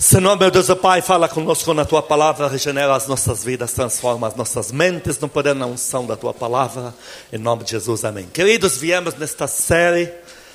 [0.00, 4.26] Senhor, meu Deus e Pai, fala conosco na tua palavra, regenera as nossas vidas, transforma
[4.26, 6.94] as nossas mentes no poder na unção da tua palavra,
[7.30, 8.26] em nome de Jesus, amém.
[8.32, 10.10] Queridos, viemos nesta série,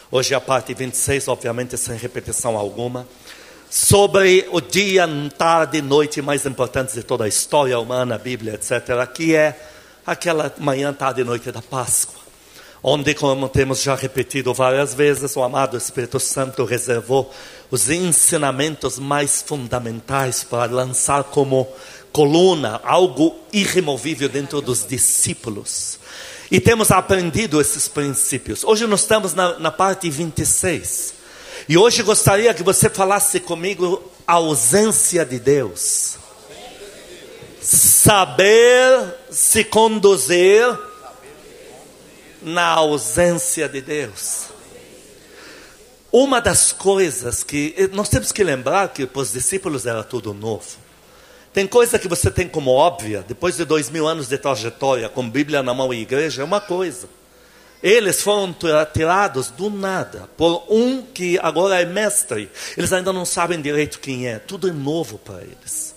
[0.09, 3.07] hoje é a parte 26, obviamente sem repetição alguma,
[3.69, 8.55] sobre o dia, tarde e noite mais importantes de toda a história humana, a Bíblia,
[8.55, 9.55] etc., que é
[10.07, 12.25] aquela manhã, tarde e noite da Páscoa
[12.87, 17.33] onde, como temos já repetido várias vezes, o amado Espírito Santo reservou
[17.71, 21.67] os ensinamentos mais fundamentais para lançar como
[22.11, 25.99] coluna, algo irremovível dentro dos discípulos.
[26.49, 28.63] E temos aprendido esses princípios.
[28.63, 31.13] Hoje nós estamos na, na parte 26.
[31.67, 36.17] E hoje gostaria que você falasse comigo a ausência de Deus.
[37.61, 40.63] Saber se conduzir
[42.41, 44.54] na ausência de Deus.
[46.17, 50.33] Uma das coisas que eh, nós temos que lembrar que para os discípulos era tudo
[50.33, 50.77] novo.
[51.51, 55.29] Tem coisa que você tem como óbvia, depois de dois mil anos de trajetória, com
[55.29, 57.09] Bíblia na mão e igreja, é uma coisa.
[57.83, 58.55] Eles foram
[58.93, 62.49] tirados do nada por um que agora é mestre.
[62.77, 65.93] Eles ainda não sabem direito quem é, tudo é novo para eles.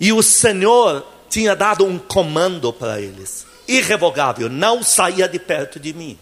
[0.00, 5.92] E o Senhor tinha dado um comando para eles irrevogável, não saia de perto de
[5.92, 6.18] mim.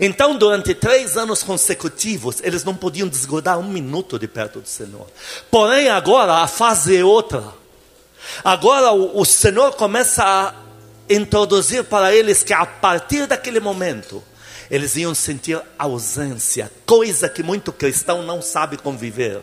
[0.00, 5.06] Então, durante três anos consecutivos, eles não podiam desgrudar um minuto de perto do Senhor.
[5.50, 7.44] Porém, agora a fase é outra.
[8.44, 10.54] Agora o, o Senhor começa a
[11.08, 14.22] introduzir para eles que a partir daquele momento,
[14.70, 19.40] eles iam sentir ausência, coisa que muito cristão não sabe conviver.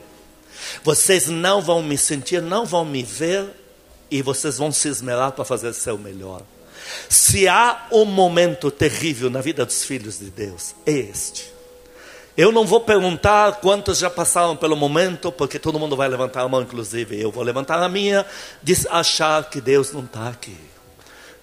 [0.84, 3.50] Vocês não vão me sentir, não vão me ver,
[4.12, 6.42] e vocês vão se esmerar para fazer o seu melhor.
[7.10, 11.54] Se há um momento terrível na vida dos filhos de Deus, é este.
[12.36, 16.50] Eu não vou perguntar quantos já passaram pelo momento, porque todo mundo vai levantar a
[16.50, 18.26] mão, inclusive eu vou levantar a minha,
[18.62, 20.58] de achar que Deus não está aqui.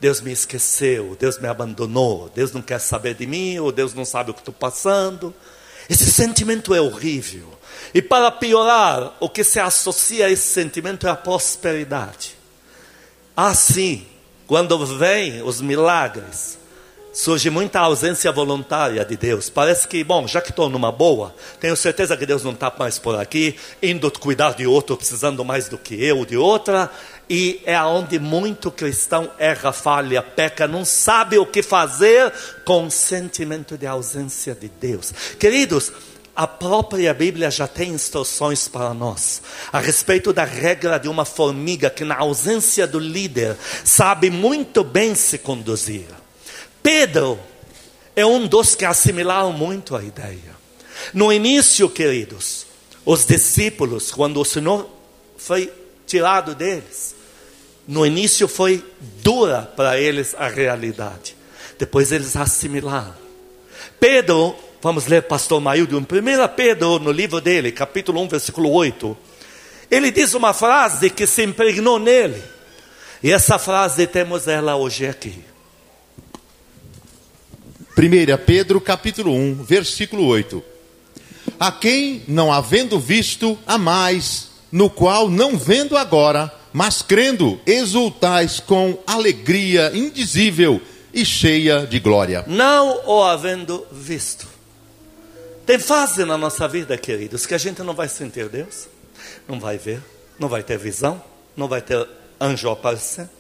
[0.01, 4.05] Deus me esqueceu, Deus me abandonou, Deus não quer saber de mim, ou Deus não
[4.05, 5.33] sabe o que estou passando.
[5.89, 7.47] Esse sentimento é horrível.
[7.95, 12.35] E para piorar, o que se associa a esse sentimento é a prosperidade.
[13.37, 14.07] Assim,
[14.51, 16.59] quando vem os milagres,
[17.13, 19.49] surge muita ausência voluntária de Deus.
[19.49, 22.99] Parece que, bom, já que estou numa boa, tenho certeza que Deus não está mais
[22.99, 26.91] por aqui, indo cuidar de outro, precisando mais do que eu, de outra.
[27.29, 32.33] E é onde muito cristão erra, falha, peca, não sabe o que fazer
[32.65, 35.13] com o sentimento de ausência de Deus.
[35.39, 35.93] Queridos,
[36.41, 41.91] a própria Bíblia já tem instruções para nós a respeito da regra de uma formiga
[41.91, 46.07] que, na ausência do líder, sabe muito bem se conduzir.
[46.83, 47.39] Pedro
[48.17, 50.57] é um dos que assimilaram muito a ideia.
[51.13, 52.65] No início, queridos,
[53.05, 54.89] os discípulos, quando o Senhor
[55.37, 55.71] foi
[56.07, 57.15] tirado deles,
[57.87, 58.83] no início foi
[59.23, 61.37] dura para eles a realidade.
[61.79, 63.21] Depois eles assimilaram.
[64.01, 66.07] Pedro Vamos ler pastor Maildo, em 1
[66.57, 69.15] Pedro, no livro dele, capítulo 1, versículo 8.
[69.91, 72.43] Ele diz uma frase que se impregnou nele.
[73.23, 75.45] E essa frase temos ela hoje aqui.
[77.91, 80.65] 1 Pedro, capítulo 1, versículo 8.
[81.59, 88.61] A quem, não havendo visto, a mais, no qual, não vendo agora, mas crendo, exultais
[88.61, 90.81] com alegria indizível
[91.13, 92.45] e cheia de glória.
[92.47, 94.50] Não o havendo visto.
[95.71, 98.89] Tem fase na nossa vida, queridos, que a gente não vai sentir Deus,
[99.47, 100.03] não vai ver,
[100.37, 101.23] não vai ter visão,
[101.57, 102.09] não vai ter
[102.41, 103.31] anjo aparecendo,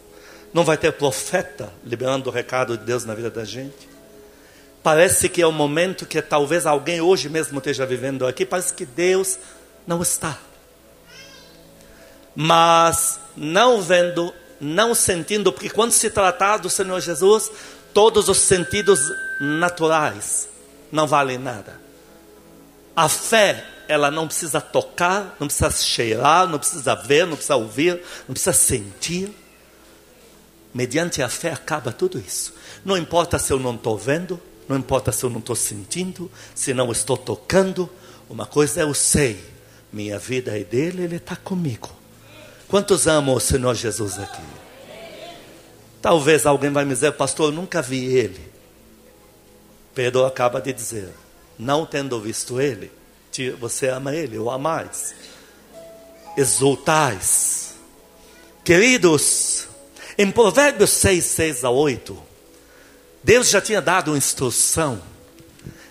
[0.54, 3.88] não vai ter profeta liberando o recado de Deus na vida da gente.
[4.80, 8.86] Parece que é um momento que talvez alguém hoje mesmo esteja vivendo aqui, parece que
[8.86, 9.36] Deus
[9.84, 10.38] não está.
[12.32, 17.50] Mas não vendo, não sentindo, porque quando se tratar do Senhor Jesus,
[17.92, 19.00] todos os sentidos
[19.40, 20.48] naturais
[20.92, 21.89] não valem nada.
[22.94, 28.00] A fé, ela não precisa tocar, não precisa cheirar, não precisa ver, não precisa ouvir,
[28.26, 29.30] não precisa sentir.
[30.72, 32.54] Mediante a fé acaba tudo isso.
[32.84, 36.72] Não importa se eu não estou vendo, não importa se eu não estou sentindo, se
[36.72, 37.90] não estou tocando.
[38.28, 39.42] Uma coisa eu sei:
[39.92, 41.90] minha vida é dele, ele está comigo.
[42.68, 44.42] Quantos amam o Senhor Jesus aqui?
[46.00, 48.40] Talvez alguém vai me dizer, pastor, eu nunca vi ele.
[49.92, 51.08] Pedro acaba de dizer:
[51.60, 52.90] não tendo visto ele,
[53.58, 55.14] você ama ele, ou amais,
[56.36, 57.74] exultais.
[58.64, 59.68] Queridos,
[60.18, 62.16] em Provérbios 6, 6 a 8,
[63.22, 65.00] Deus já tinha dado uma instrução,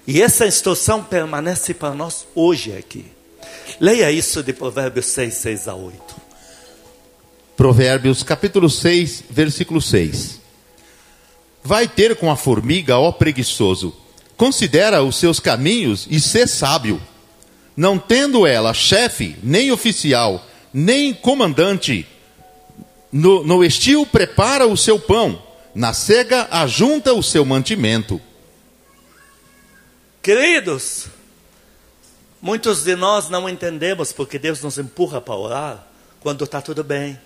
[0.06, 3.06] e essa instrução permanece para nós hoje aqui.
[3.80, 6.16] Leia isso de Provérbios 6, 6 a 8.
[7.56, 10.40] Provérbios capítulo 6, versículo 6.
[11.64, 13.96] Vai ter com a formiga, ó preguiçoso,
[14.40, 17.02] considera os seus caminhos e sê sábio.
[17.76, 22.08] Não tendo ela chefe, nem oficial, nem comandante,
[23.12, 25.44] no, no estio prepara o seu pão,
[25.76, 28.22] na cega ajunta o seu mantimento.
[30.22, 31.08] Queridos,
[32.42, 35.88] muitos de nós não entendemos porque Deus nos empurra para orar
[36.22, 37.20] quando está tudo bem.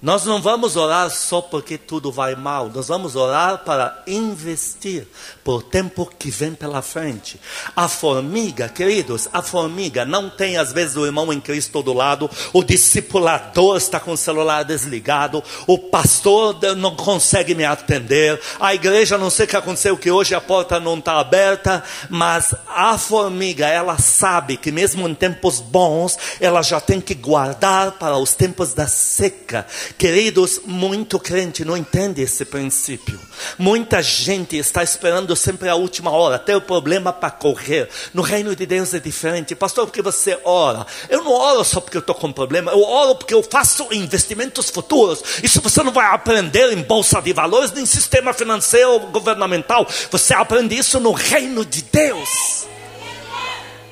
[0.00, 5.08] Nós não vamos orar só porque tudo vai mal, nós vamos orar para investir
[5.42, 7.40] por tempo que vem pela frente.
[7.74, 12.30] A formiga, queridos, a formiga não tem às vezes o irmão em Cristo do lado,
[12.52, 19.18] o discipulador está com o celular desligado, o pastor não consegue me atender, a igreja
[19.18, 23.66] não sei o que aconteceu, que hoje a porta não está aberta, mas a formiga,
[23.66, 28.72] ela sabe que mesmo em tempos bons, ela já tem que guardar para os tempos
[28.72, 29.66] da seca
[29.96, 33.18] Queridos, muito crente não entende esse princípio.
[33.58, 37.88] Muita gente está esperando sempre a última hora, ter o problema para correr.
[38.12, 39.54] No reino de Deus é diferente.
[39.54, 40.86] Pastor, porque você ora?
[41.08, 44.70] Eu não oro só porque eu estou com problema, eu oro porque eu faço investimentos
[44.70, 45.22] futuros.
[45.42, 49.86] Isso você não vai aprender em bolsa de valores, nem sistema financeiro governamental.
[50.10, 52.68] Você aprende isso no reino de Deus.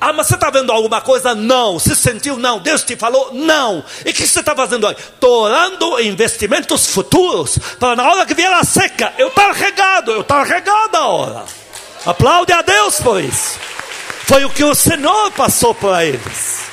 [0.01, 1.35] Ah, mas você está vendo alguma coisa?
[1.35, 1.79] Não.
[1.79, 2.37] Se sentiu?
[2.37, 2.59] Não.
[2.59, 3.33] Deus te falou?
[3.33, 3.85] Não.
[4.05, 4.95] E o que você está fazendo aí?
[4.95, 7.59] Estou orando investimentos futuros.
[7.81, 10.13] Para na hora que vier a seca, eu estou regado.
[10.13, 11.45] Eu estou regado a hora.
[12.05, 13.59] Aplaude a Deus por isso.
[14.27, 16.67] Foi o que o Senhor passou para eles.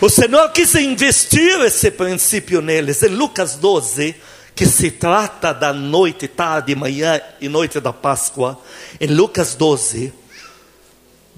[0.00, 3.02] O Senhor quis investir esse princípio neles.
[3.02, 4.16] Em Lucas 12,
[4.54, 8.58] que se trata da noite, tarde, manhã e noite da Páscoa.
[8.98, 10.19] Em Lucas 12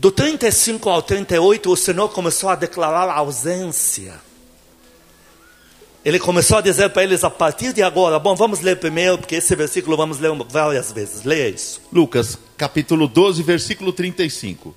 [0.02, 4.14] do 35 ao 38, o Senhor começou a declarar a ausência.
[6.04, 9.36] Ele começou a dizer para eles a partir de agora, bom, vamos ler primeiro, porque
[9.36, 11.22] esse versículo vamos ler várias vezes.
[11.22, 11.80] Leia isso.
[11.92, 14.74] Lucas, capítulo 12, versículo 35.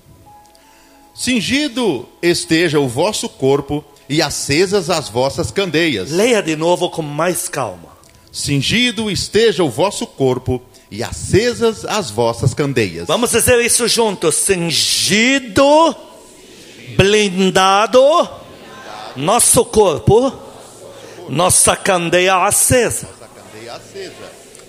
[1.12, 6.12] Cingido esteja o vosso corpo e acesas as vossas candeias.
[6.12, 7.88] Leia de novo com mais calma.
[8.30, 13.06] Cingido esteja o vosso corpo e acesas as vossas candeias.
[13.06, 15.94] Vamos dizer isso juntos: cingido,
[16.96, 18.00] blindado,
[19.16, 20.32] nosso corpo,
[21.28, 23.08] nossa candeia acesa.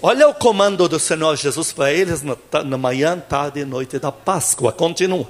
[0.02, 4.72] Olha o comando do Senhor Jesus para eles na manhã, tarde e noite da Páscoa.
[4.72, 5.28] Continua.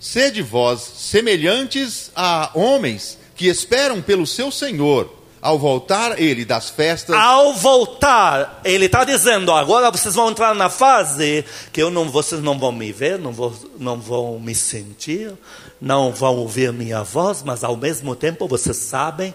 [0.00, 7.16] Sede vós semelhantes a homens que esperam pelo seu Senhor ao voltar ele das festas.
[7.16, 12.40] Ao voltar, ele está dizendo: agora vocês vão entrar na fase que eu não, vocês
[12.40, 15.32] não vão me ver, não, vou, não vão me sentir,
[15.80, 19.34] não vão ouvir minha voz, mas ao mesmo tempo vocês sabem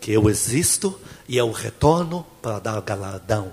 [0.00, 0.98] que eu existo
[1.28, 3.52] e eu retorno para dar galardão.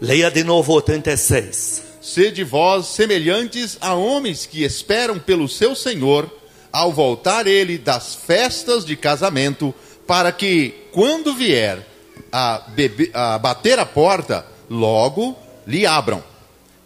[0.00, 1.82] Leia de novo o 36.
[2.00, 6.30] Sede vós semelhantes a homens que esperam pelo seu Senhor,
[6.72, 9.74] ao voltar ele das festas de casamento
[10.06, 11.86] para que, quando vier
[12.30, 15.36] a, bebe, a bater a porta, logo
[15.66, 16.22] lhe abram.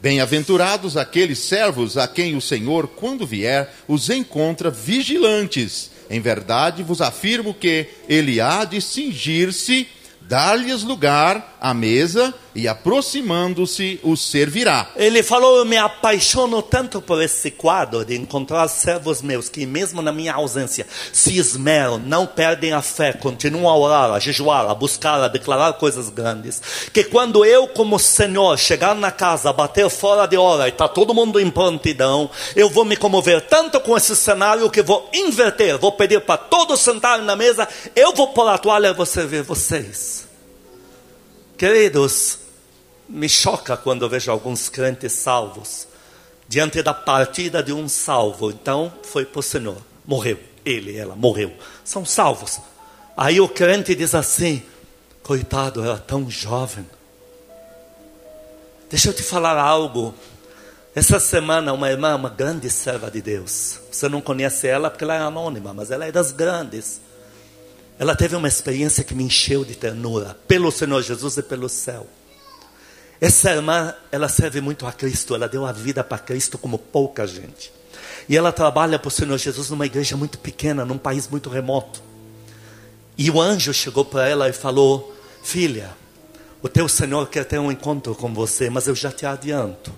[0.00, 5.91] Bem-aventurados aqueles servos a quem o Senhor, quando vier, os encontra vigilantes.
[6.09, 9.88] Em verdade vos afirmo que ele há de cingir-se,
[10.21, 14.88] dar-lhes lugar à mesa e aproximando-se os servirá.
[14.97, 20.03] Ele falou: Eu me apaixono tanto por esse quadro de encontrar servos meus que, mesmo
[20.03, 24.75] na minha ausência, se esmeram, não perdem a fé, continuam a orar, a jejuar, a
[24.75, 26.61] buscar, a declarar coisas grandes.
[26.93, 31.15] Que quando eu, como Senhor, chegar na casa, bater fora de hora e está todo
[31.15, 35.93] mundo em prontidão, eu vou me comover tanto com esse cenário que vou inverter, vou
[35.93, 40.27] pedir para todos sentarem na mesa, eu vou pôr a toalha e vou servir vocês.
[41.59, 42.38] Queridos,
[43.09, 45.88] me choca quando vejo alguns crentes salvos
[46.47, 48.53] diante da partida de um salvo.
[48.53, 50.38] Então foi para o Senhor, morreu.
[50.65, 51.53] Ele, ela, morreu.
[51.85, 52.61] São salvos.
[53.17, 54.62] Aí o crente diz assim:
[55.21, 56.87] coitado, era tão jovem.
[58.88, 60.15] Deixa eu te falar algo.
[60.95, 63.81] Essa semana, uma irmã, uma grande serva de Deus.
[63.91, 67.00] Você não conhece ela porque ela é anônima, mas ela é das grandes.
[67.99, 72.07] Ela teve uma experiência que me encheu de ternura pelo Senhor Jesus e pelo céu.
[73.21, 77.26] Essa irmã, ela serve muito a Cristo, ela deu a vida para Cristo como pouca
[77.26, 77.73] gente.
[78.28, 82.00] E ela trabalha para o Senhor Jesus numa igreja muito pequena, num país muito remoto.
[83.17, 85.12] E o anjo chegou para ela e falou:
[85.43, 85.90] Filha,
[86.62, 89.93] o teu Senhor quer ter um encontro com você, mas eu já te adianto.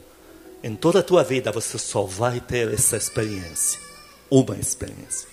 [0.63, 3.79] Em toda a tua vida você só vai ter essa experiência.
[4.31, 5.29] Uma experiência.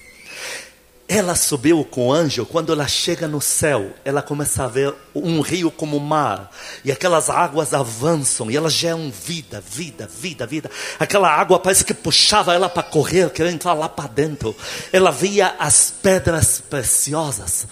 [1.10, 5.40] Ela subiu com o anjo, quando ela chega no céu, ela começa a ver um
[5.40, 6.52] rio como mar,
[6.84, 10.70] e aquelas águas avançam, e elas geram vida, vida, vida, vida.
[11.00, 14.54] Aquela água parece que puxava ela para correr, querer entrar lá para dentro.
[14.92, 17.68] Ela via as pedras preciosas.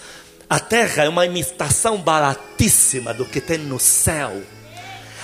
[0.49, 4.41] A terra é uma imitação baratíssima do que tem no céu.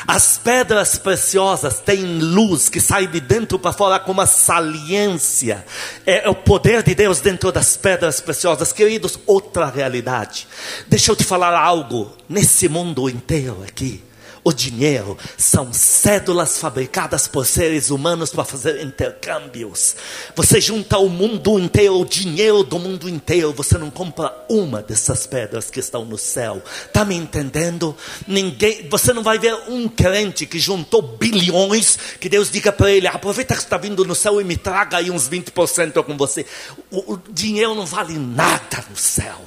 [0.08, 5.66] As pedras preciosas têm luz que sai de dentro para fora com uma saliência.
[6.06, 8.74] É o poder de Deus dentro das pedras preciosas.
[8.74, 10.48] Queridos, outra realidade.
[10.88, 12.12] Deixa eu te falar algo.
[12.28, 14.02] Nesse mundo inteiro aqui,
[14.44, 19.96] o dinheiro são cédulas fabricadas por seres humanos para fazer intercâmbios.
[20.36, 25.28] Você junta o mundo inteiro, o dinheiro do mundo inteiro, você não compra uma dessas
[25.28, 26.62] pedras que estão no céu.
[26.86, 27.96] Está me entendendo?
[28.28, 33.08] Ninguém, você não vai ver um crente que juntou bilhões, que Deus diga para ele:
[33.08, 36.46] aproveita que está vindo no céu e me traga aí uns 20% com você.
[36.90, 39.38] O, o dinheiro não vale nada no céu.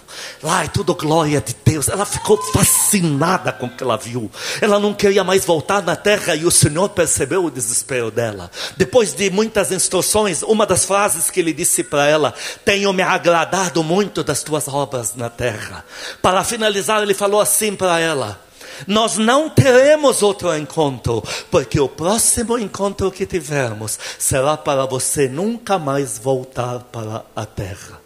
[0.43, 1.89] Lá é tudo glória de Deus.
[1.89, 4.31] Ela ficou fascinada com o que ela viu.
[4.61, 8.51] Ela não queria mais voltar na terra e o Senhor percebeu o desespero dela.
[8.77, 13.83] Depois de muitas instruções, uma das frases que ele disse para ela: Tenho me agradado
[13.83, 15.85] muito das tuas obras na terra.
[16.21, 18.39] Para finalizar, ele falou assim para ela:
[18.87, 25.79] nós não teremos outro encontro, porque o próximo encontro que tivermos será para você nunca
[25.79, 28.01] mais voltar para a terra.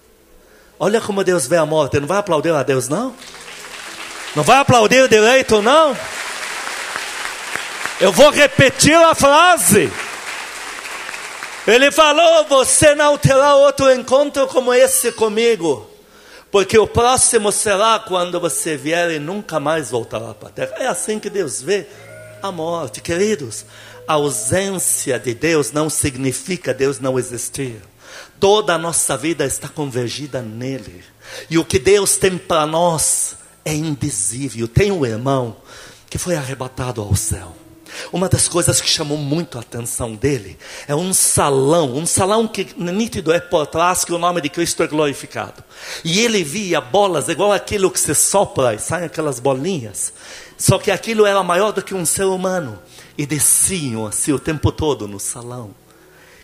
[0.79, 1.99] Olha como Deus vê a morte.
[1.99, 3.13] Não vai aplaudir a Deus, não?
[4.37, 5.97] Não vai aplaudir direito, não?
[8.01, 9.91] Eu vou repetir a frase.
[11.67, 15.85] Ele falou: Você não terá outro encontro como esse comigo,
[16.49, 20.75] porque o próximo será quando você vier e nunca mais voltará para a terra.
[20.79, 21.87] É assim que Deus vê
[22.41, 23.65] a morte, queridos.
[24.07, 27.83] A ausência de Deus não significa Deus não existir.
[28.39, 31.03] Toda a nossa vida está convergida nele.
[31.51, 34.69] E o que Deus tem para nós é indizível.
[34.69, 35.57] Tem um irmão
[36.09, 37.55] que foi arrebatado ao céu.
[38.13, 42.69] Uma das coisas que chamou muito a atenção dele é um salão, um salão que
[42.77, 45.63] nítido é por trás que o nome de Cristo é glorificado.
[46.05, 50.13] E ele via bolas igual aquilo que se sopra e saem aquelas bolinhas.
[50.57, 52.79] Só que aquilo era maior do que um ser humano.
[53.17, 55.75] E desciam assim o tempo todo no salão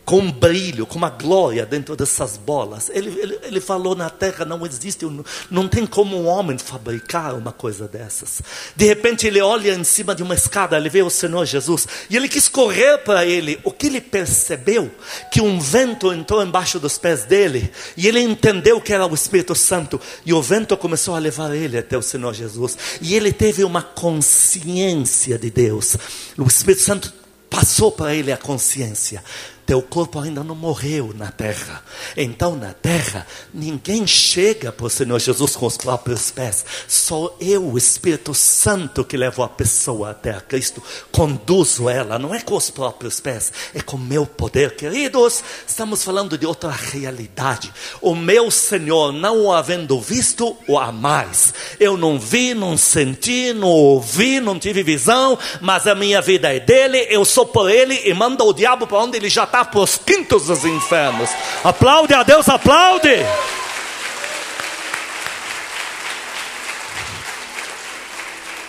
[0.04, 2.90] com um brilho, com uma glória dentro dessas bolas.
[2.92, 5.06] Ele, ele, ele falou: na terra não existe,
[5.50, 8.42] não tem como um homem fabricar uma coisa dessas.
[8.76, 12.16] De repente ele olha em cima de uma escada, ele vê o Senhor Jesus, e
[12.16, 13.58] ele quis correr para ele.
[13.64, 14.90] O que ele percebeu?
[15.30, 19.54] Que um vento entrou embaixo dos pés dele, e ele entendeu que era o Espírito
[19.54, 23.64] Santo, e o vento começou a levar ele até o Senhor Jesus, e ele teve
[23.64, 25.96] uma consciência de Deus.
[26.36, 27.12] O Espírito Santo
[27.48, 29.22] passou para ele a consciência
[29.66, 31.82] teu corpo ainda não morreu na terra.
[32.16, 36.64] Então, na terra, ninguém chega para o Senhor Jesus com os próprios pés.
[36.86, 42.18] Só eu, o Espírito Santo, que levou a pessoa até a Cristo, conduzo ela.
[42.18, 44.76] Não é com os próprios pés, é com meu poder.
[44.76, 47.72] Queridos, estamos falando de outra realidade.
[48.00, 51.54] O meu Senhor, não o havendo visto, o há mais.
[51.80, 56.60] Eu não vi, não senti, não ouvi, não tive visão, mas a minha vida é
[56.60, 57.06] dele.
[57.08, 60.46] Eu sou por ele e manda o diabo para onde ele já para os quintos
[60.46, 61.28] dos infernos.
[61.62, 63.10] Aplaude a Deus, aplaude.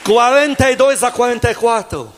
[0.04, 2.12] Quarenta e dois a quarenta e quatro.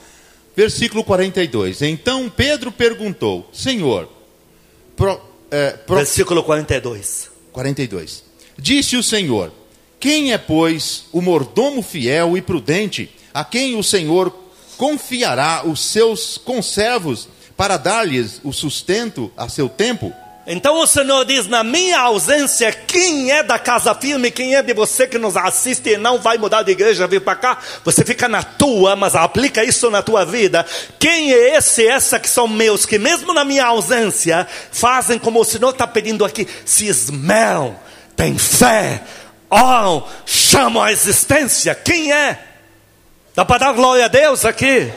[0.55, 1.83] Versículo 42.
[1.83, 4.09] Então Pedro perguntou: Senhor,
[4.95, 5.21] pro,
[5.51, 5.95] é, pro...
[5.95, 7.29] versículo 42.
[7.53, 8.23] 42.
[8.57, 9.53] Disse o Senhor:
[9.99, 14.35] Quem é, pois, o mordomo fiel e prudente, a quem o Senhor
[14.77, 20.13] confiará os seus conservos para dar-lhes o sustento a seu tempo.
[20.49, 24.73] Então o Senhor diz: na minha ausência, quem é da casa firme, quem é de
[24.73, 28.29] você que nos assiste e não vai mudar de igreja, vir para cá, você fica
[28.29, 30.65] na tua, mas aplica isso na tua vida.
[30.97, 35.45] Quem é esse, essa que são meus, que mesmo na minha ausência, fazem como o
[35.45, 37.77] Senhor está pedindo aqui, se esmeram,
[38.15, 39.03] têm fé,
[39.49, 41.75] oram, chamam a existência.
[41.75, 42.39] Quem é?
[43.35, 44.89] Dá para dar glória a Deus aqui?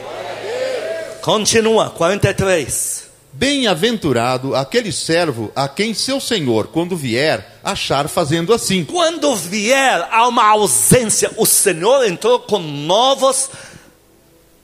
[1.21, 3.11] Continua, 43.
[3.31, 8.83] Bem-aventurado aquele servo a quem seu senhor, quando vier, achar fazendo assim.
[8.83, 11.31] Quando vier, há uma ausência.
[11.37, 13.51] O Senhor entrou com novos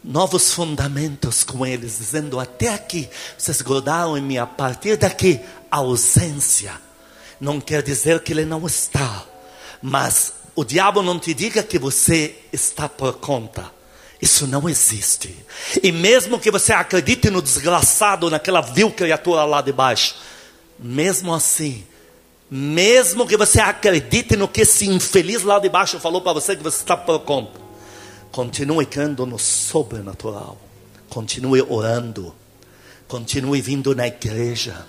[0.03, 6.73] novos fundamentos com eles, dizendo: até aqui, vocês grudaram em mim, a partir daqui, ausência.
[7.39, 9.23] Não quer dizer que ele não está,
[9.79, 13.76] mas o diabo não te diga que você está por conta.
[14.21, 15.35] Isso não existe.
[15.83, 20.15] E mesmo que você acredite no desgraçado, naquela vil criatura lá de baixo,
[20.79, 21.85] mesmo assim,
[22.49, 26.63] mesmo que você acredite no que esse infeliz lá de baixo falou para você que
[26.63, 27.59] você está por conta,
[28.31, 30.57] continue crendo no sobrenatural,
[31.09, 32.33] continue orando,
[33.07, 34.85] continue vindo na igreja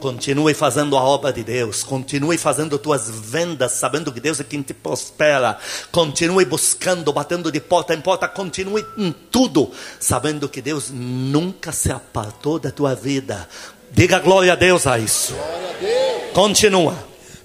[0.00, 1.82] Continue fazendo a obra de Deus.
[1.82, 5.58] Continue fazendo tuas vendas, sabendo que Deus é quem te prospera.
[5.90, 8.28] Continue buscando, batendo de porta em porta.
[8.28, 13.48] Continue em tudo, sabendo que Deus nunca se apartou da tua vida.
[13.90, 15.34] Diga glória a Deus a isso.
[15.34, 16.32] A Deus.
[16.32, 16.96] Continua.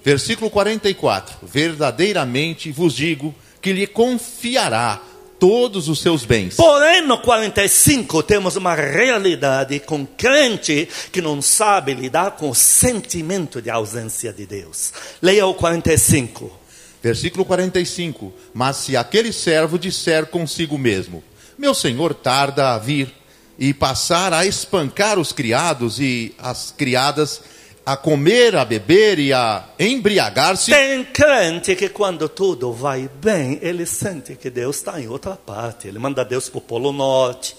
[0.04, 1.38] Versículo 44.
[1.42, 5.00] Verdadeiramente vos digo que lhe confiará
[5.44, 6.56] todos os seus bens.
[6.56, 13.60] Porém, no 45 temos uma realidade com crente que não sabe lidar com o sentimento
[13.60, 14.94] de ausência de Deus.
[15.20, 16.50] Leia o 45.
[17.02, 18.32] Versículo 45.
[18.54, 21.22] Mas se aquele servo disser consigo mesmo:
[21.58, 23.12] Meu senhor tarda a vir,
[23.58, 27.42] e passar a espancar os criados e as criadas,
[27.86, 30.70] a comer, a beber e a embriagar-se.
[30.70, 35.86] Tem crente que quando tudo vai bem, ele sente que Deus está em outra parte.
[35.86, 37.56] Ele manda Deus para o Polo Norte.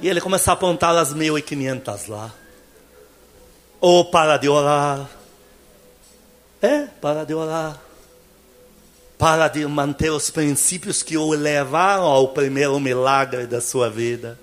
[0.00, 2.34] E ele começa a apontar as 1.500 lá.
[3.78, 5.10] Ou para de orar.
[6.62, 7.78] É, para de orar.
[9.18, 14.38] Para de manter os princípios que o levaram ao primeiro milagre da sua vida.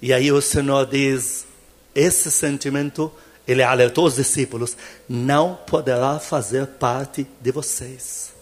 [0.00, 1.44] E aí o Senhor diz:
[1.92, 3.10] esse sentimento
[3.46, 4.76] ele alertou os discípulos:
[5.08, 8.32] não poderá fazer parte de vocês.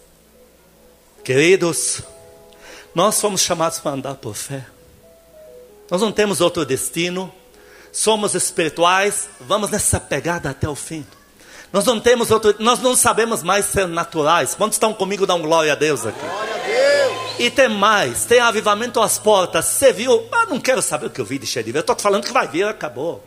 [1.23, 2.01] Queridos,
[2.93, 4.65] nós fomos chamados para andar por fé.
[5.89, 7.31] Nós não temos outro destino.
[7.91, 11.05] Somos espirituais, vamos nessa pegada até o fim.
[11.71, 14.53] Nós não temos outro, nós não sabemos mais ser naturais.
[14.53, 16.19] Quantos estão comigo, dão glória a Deus aqui.
[16.19, 17.39] Glória a Deus.
[17.39, 19.65] E tem mais, tem avivamento às portas.
[19.65, 20.27] Você viu?
[20.31, 21.79] Ah, não quero saber o que eu vi de cheio de ver.
[21.79, 23.23] Eu estou falando que vai vir, acabou.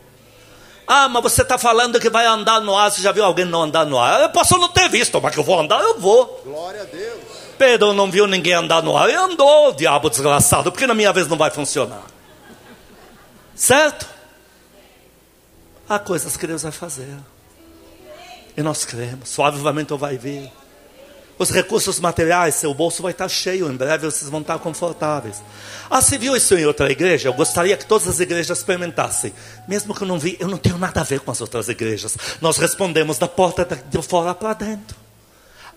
[0.91, 2.89] Ah, mas você está falando que vai andar no ar.
[2.89, 4.21] Você já viu alguém não andar no ar?
[4.21, 6.41] Eu posso não ter visto, mas que eu vou andar, eu vou.
[6.43, 7.19] Glória a Deus.
[7.59, 9.07] Pedro não viu ninguém andar no ar.
[9.07, 12.01] E andou, diabo desgraçado, porque na minha vez não vai funcionar.
[13.53, 14.07] Certo?
[15.87, 17.17] Há coisas que Deus vai fazer.
[18.57, 19.37] E nós cremos.
[19.39, 20.51] Avivamento vai vir
[21.39, 25.41] os recursos materiais, seu bolso vai estar cheio, em breve vocês vão estar confortáveis.
[25.89, 27.29] Ah, você viu isso em outra igreja?
[27.29, 29.33] Eu gostaria que todas as igrejas experimentassem.
[29.65, 32.17] Mesmo que eu não vi, eu não tenho nada a ver com as outras igrejas.
[32.41, 34.97] Nós respondemos da porta de fora para dentro.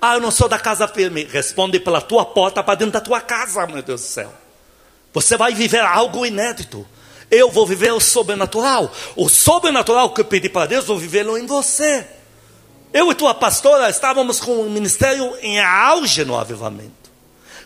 [0.00, 1.28] Ah, eu não sou da casa firme.
[1.30, 4.34] Responde pela tua porta para dentro da tua casa, meu Deus do céu.
[5.14, 6.84] Você vai viver algo inédito.
[7.30, 8.92] Eu vou viver o sobrenatural.
[9.14, 12.04] O sobrenatural que eu pedi para Deus, vou vivê-lo em você.
[12.92, 17.10] Eu e tua pastora estávamos com o ministério em auge no avivamento.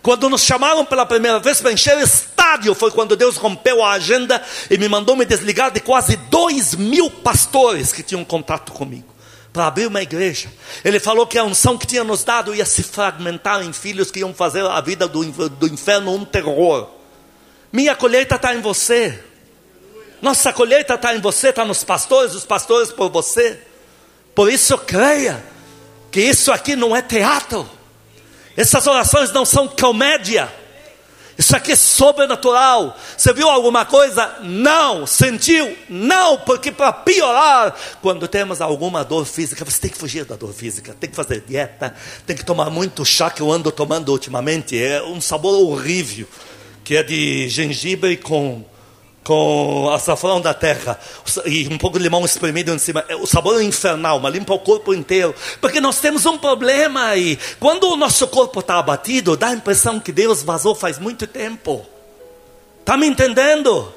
[0.03, 4.41] Quando nos chamaram pela primeira vez para encher estádio, foi quando Deus rompeu a agenda
[4.71, 9.17] e me mandou me desligar de quase dois mil pastores que tinham contato comigo
[9.53, 10.49] para abrir uma igreja.
[10.85, 14.21] Ele falou que a unção que tinha nos dado ia se fragmentar em filhos que
[14.21, 16.89] iam fazer a vida do, do inferno um terror.
[17.73, 19.19] Minha colheita está em você.
[20.23, 23.59] Nossa colheita está em você, está nos pastores, os pastores por você.
[24.37, 25.43] Por isso creia
[26.13, 27.67] que isso aqui não é teatro.
[28.55, 30.53] Essas orações não são comédia.
[31.39, 32.95] Isso aqui é sobrenatural.
[33.17, 34.37] Você viu alguma coisa?
[34.43, 35.07] Não.
[35.07, 35.75] Sentiu?
[35.89, 36.37] Não.
[36.37, 40.95] Porque para piorar, quando temos alguma dor física, você tem que fugir da dor física.
[41.01, 41.95] Tem que fazer dieta.
[42.27, 44.79] Tem que tomar muito chá que eu ando tomando ultimamente.
[44.79, 46.29] É um sabor horrível.
[46.85, 48.63] Que é de gengibre com
[49.27, 50.97] com açafrão da terra
[51.47, 53.05] e um pouco de limão espremido em cima.
[53.09, 55.35] É, o sabor é infernal, mas limpa o corpo inteiro.
[55.61, 57.37] Porque nós temos um problema aí.
[57.59, 61.85] Quando o nosso corpo está abatido, dá a impressão que Deus vazou faz muito tempo.
[62.79, 63.93] Está me entendendo?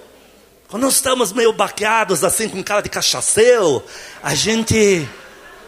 [0.68, 3.84] Quando nós estamos meio baqueados, assim, com cara de cachaceiro,
[4.24, 5.08] a gente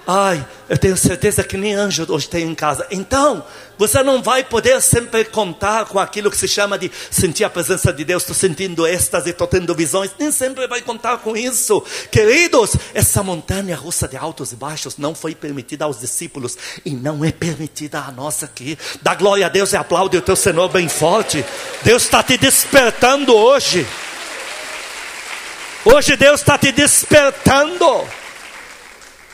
[0.07, 2.87] Ai, eu tenho certeza que nem anjo hoje tem em casa.
[2.89, 3.45] Então,
[3.77, 7.93] você não vai poder sempre contar com aquilo que se chama de sentir a presença
[7.93, 8.23] de Deus.
[8.23, 10.11] Estou sentindo êxtase, estou tendo visões.
[10.17, 11.83] Nem sempre vai contar com isso.
[12.11, 17.23] Queridos, essa montanha russa de altos e baixos não foi permitida aos discípulos e não
[17.23, 18.77] é permitida a nós aqui.
[19.03, 21.45] Dá glória a Deus e aplaude o teu Senhor bem forte.
[21.83, 23.85] Deus está te despertando hoje.
[25.85, 28.20] Hoje Deus está te despertando.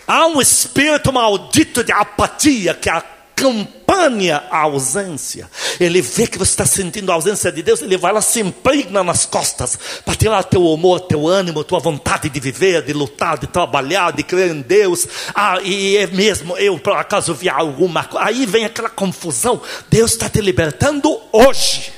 [0.08, 5.50] Há um espírito maldito de apatia que acompanha a ausência.
[5.82, 9.04] Ele vê que você está sentindo a ausência de Deus, ele vai lá se impregna
[9.04, 13.48] nas costas para tirar teu humor, teu ânimo, tua vontade de viver, de lutar, de
[13.48, 15.06] trabalhar, de crer em Deus.
[15.36, 18.28] Ah, e é mesmo, eu por acaso vi alguma coisa.
[18.28, 19.62] Aí vem aquela confusão.
[19.90, 21.92] Deus está te libertando hoje.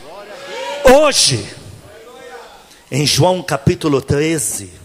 [0.83, 1.45] Hoje,
[2.91, 4.78] em João capítulo 13,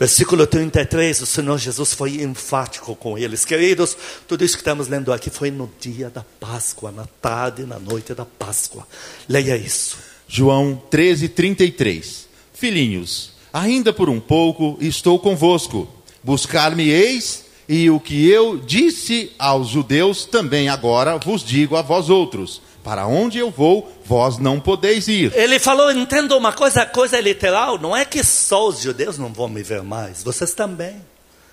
[0.00, 3.44] versículo 33, o Senhor Jesus foi enfático com eles.
[3.44, 3.94] Queridos,
[4.26, 8.14] tudo isso que estamos lendo aqui foi no dia da Páscoa, na tarde, na noite
[8.14, 8.88] da Páscoa.
[9.28, 9.98] Leia isso.
[10.26, 12.26] João 13, 33.
[12.54, 15.86] Filhinhos, ainda por um pouco estou convosco.
[16.24, 22.62] Buscar-me-eis, e o que eu disse aos judeus também agora vos digo a vós outros
[22.82, 25.32] para onde eu vou, vós não podeis ir.
[25.34, 29.32] Ele falou, entenda uma coisa, coisa é literal, não é que só os judeus não
[29.32, 30.96] vão me ver mais, vocês também.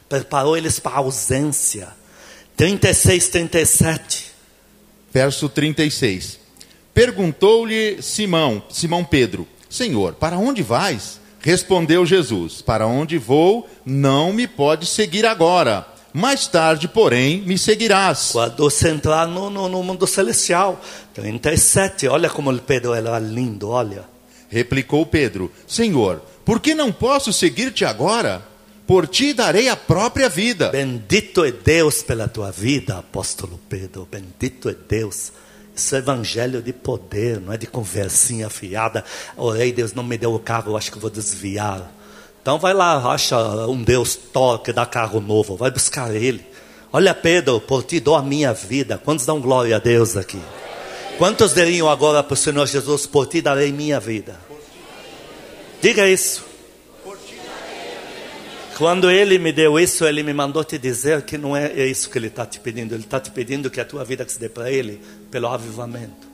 [0.07, 1.89] Preparou eles para a ausência.
[2.55, 4.31] 36, 37.
[5.11, 6.39] Verso 36.
[6.93, 11.19] Perguntou-lhe Simão, Simão Pedro, Senhor, para onde vais?
[11.39, 18.29] Respondeu Jesus, para onde vou, não me pode seguir agora mais tarde, porém, me seguirás.
[18.31, 20.81] Quando você entrar no, no, no mundo celestial,
[21.13, 24.05] 37, olha como Pedro era lindo, olha.
[24.49, 28.41] Replicou Pedro: Senhor, por que não posso seguir-te agora?
[28.87, 30.69] Por ti darei a própria vida.
[30.69, 34.07] Bendito é Deus pela tua vida, apóstolo Pedro.
[34.09, 35.33] Bendito é Deus.
[35.75, 39.03] Isso é evangelho de poder, não é de conversinha fiada.
[39.35, 41.91] Orei, Deus não me deu o carro, eu acho que vou desviar.
[42.47, 46.45] Então vai lá, acha um Deus Thor que dá carro novo, vai buscar ele.
[46.93, 48.97] Olha Pedro, por ti dou a minha vida.
[48.97, 50.39] Quantos dão glória a Deus aqui?
[51.17, 54.39] Quantos diriam agora para o Senhor Jesus, por ti darei minha vida?
[55.81, 56.45] Diga isso.
[58.77, 62.17] Quando ele me deu isso, ele me mandou te dizer que não é isso que
[62.17, 62.95] ele está te pedindo.
[62.95, 66.25] Ele está te pedindo que a tua vida se dê para ele pelo avivamento.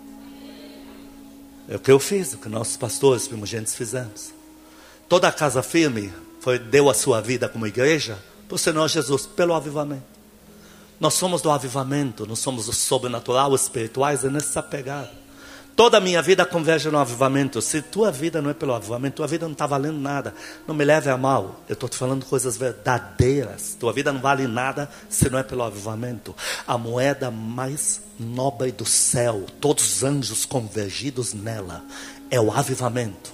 [1.67, 4.42] É o que eu fiz, o que nossos pastores, primogênitos fizemos.
[5.07, 9.25] Toda a casa firme foi, deu a sua vida como igreja para o Senhor Jesus,
[9.25, 10.03] pelo avivamento.
[10.99, 15.23] Nós somos do avivamento, nós somos do sobrenatural, espirituais, é nessa pegada.
[15.75, 17.59] Toda a minha vida converge no avivamento.
[17.61, 20.35] Se tua vida não é pelo avivamento, tua vida não está valendo nada.
[20.67, 21.61] Não me leve a mal.
[21.67, 23.75] Eu estou te falando coisas verdadeiras.
[23.79, 26.35] Tua vida não vale nada se não é pelo avivamento.
[26.67, 31.83] A moeda mais nobre do céu, todos os anjos convergidos nela,
[32.29, 33.33] é o avivamento.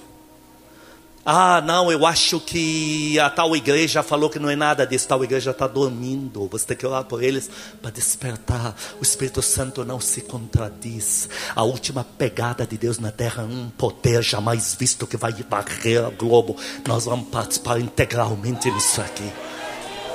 [1.24, 5.22] Ah, não, eu acho que a tal igreja falou que não é nada disso, tal
[5.22, 6.48] igreja está dormindo.
[6.48, 8.74] Você tem que orar por eles para despertar.
[8.98, 11.28] O Espírito Santo não se contradiz.
[11.54, 16.10] A última pegada de Deus na terra, um poder jamais visto que vai varrer o
[16.10, 16.56] globo.
[16.88, 19.30] Nós vamos participar integralmente nisso aqui.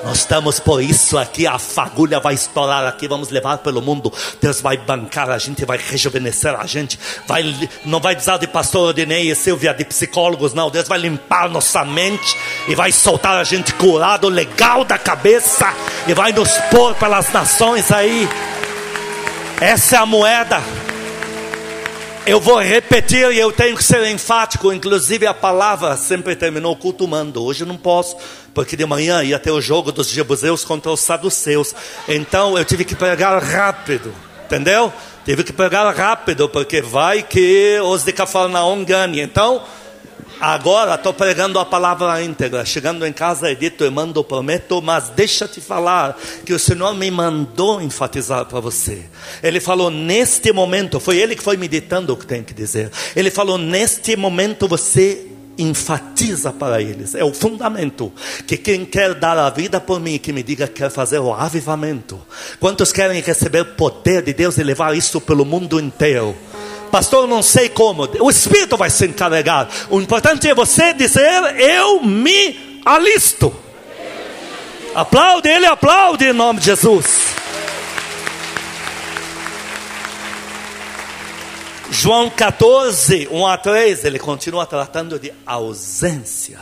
[0.06, 4.13] Nós estamos por isso aqui, a fagulha vai estourar aqui, vamos levar pelo mundo.
[4.39, 7.00] Deus vai bancar a gente, vai rejuvenescer a gente.
[7.26, 7.44] Vai,
[7.84, 10.70] não vai precisar de pastor Odinei e Silvia, de psicólogos, não.
[10.70, 12.38] Deus vai limpar nossa mente
[12.68, 15.74] e vai soltar a gente curado, legal da cabeça
[16.08, 18.30] e vai nos pôr pelas nações aí.
[19.60, 20.62] Essa é a moeda.
[22.28, 24.74] Eu vou repetir e eu tenho que ser enfático.
[24.74, 27.44] Inclusive a palavra sempre terminou cultuando.
[27.44, 28.18] Hoje não posso,
[28.56, 31.76] porque de manhã ia ter o jogo dos jebuseus contra os saduceus.
[32.08, 34.12] Então eu tive que pregar rápido,
[34.46, 34.91] entendeu?
[35.26, 39.20] Tive que pregar rápido, porque vai que os de Cafarnaum ganhem.
[39.20, 39.62] Então
[40.39, 42.65] Agora estou pregando a palavra íntegra.
[42.65, 47.10] Chegando em casa, edito e mando, prometo, mas deixa te falar que o Senhor me
[47.10, 49.06] mandou enfatizar para você.
[49.41, 52.91] Ele falou neste momento, foi ele que foi meditando o que tem que dizer.
[53.15, 55.26] Ele falou neste momento você
[55.58, 58.12] enfatiza para eles, é o fundamento.
[58.46, 61.34] Que quem quer dar a vida por mim, que me diga que quer fazer o
[61.34, 62.20] avivamento.
[62.60, 66.36] Quantos querem receber o poder de Deus e levar isso pelo mundo inteiro?
[66.91, 68.08] Pastor, não sei como.
[68.20, 69.68] O Espírito vai se encarregar.
[69.89, 73.54] O importante é você dizer: Eu me alisto.
[74.94, 77.25] Aplaude, ele aplaude em nome de Jesus.
[81.91, 86.60] João 14, 1 a 3, ele continua tratando de ausência.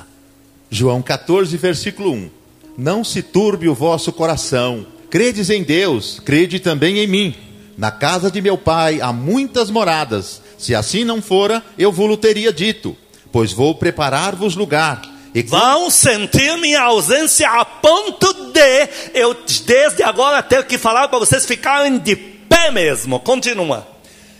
[0.70, 2.30] João 14, versículo 1.
[2.78, 4.86] Não se turbe o vosso coração.
[5.10, 7.36] Credes em Deus, crede também em mim.
[7.78, 10.42] Na casa de meu pai há muitas moradas.
[10.58, 12.96] Se assim não fora, eu vou-lo teria dito,
[13.32, 15.02] pois vou preparar-vos lugar.
[15.34, 21.20] E vão sentir minha ausência a ponto de eu desde agora ter que falar para
[21.20, 23.20] vocês ficarem de pé mesmo.
[23.20, 23.93] Continua.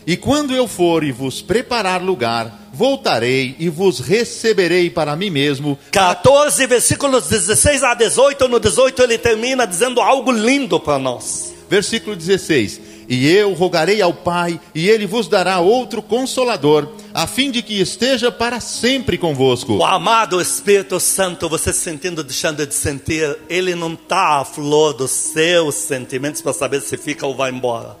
[0.06, 5.78] E quando eu for e vos preparar lugar, voltarei e vos receberei para mim mesmo.
[5.90, 11.54] 14 versículos 16 a 18, no 18 ele termina dizendo algo lindo para nós.
[11.68, 17.50] Versículo 16 e eu rogarei ao Pai, e ele vos dará outro consolador, a fim
[17.50, 19.74] de que esteja para sempre convosco.
[19.74, 25.10] O amado Espírito Santo, você sentindo, deixando de sentir, ele não está a flor dos
[25.10, 27.96] seus sentimentos para saber se fica ou vai embora.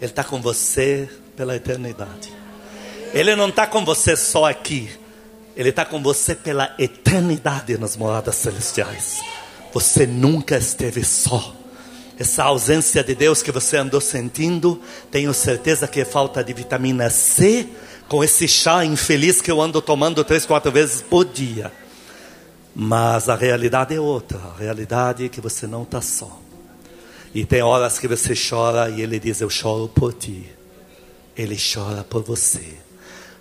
[0.00, 1.08] Ele está com você
[1.40, 2.30] pela eternidade.
[3.14, 4.90] Ele não está com você só aqui.
[5.56, 9.22] Ele está com você pela eternidade nas moradas celestiais.
[9.72, 11.54] Você nunca esteve só.
[12.18, 17.08] Essa ausência de Deus que você andou sentindo, tenho certeza que é falta de vitamina
[17.08, 17.66] C
[18.06, 21.72] com esse chá infeliz que eu ando tomando três, quatro vezes por dia.
[22.76, 24.36] Mas a realidade é outra.
[24.36, 26.38] A realidade é que você não está só.
[27.34, 30.59] E tem horas que você chora e ele diz: Eu choro por ti.
[31.40, 32.74] Ele chora por você.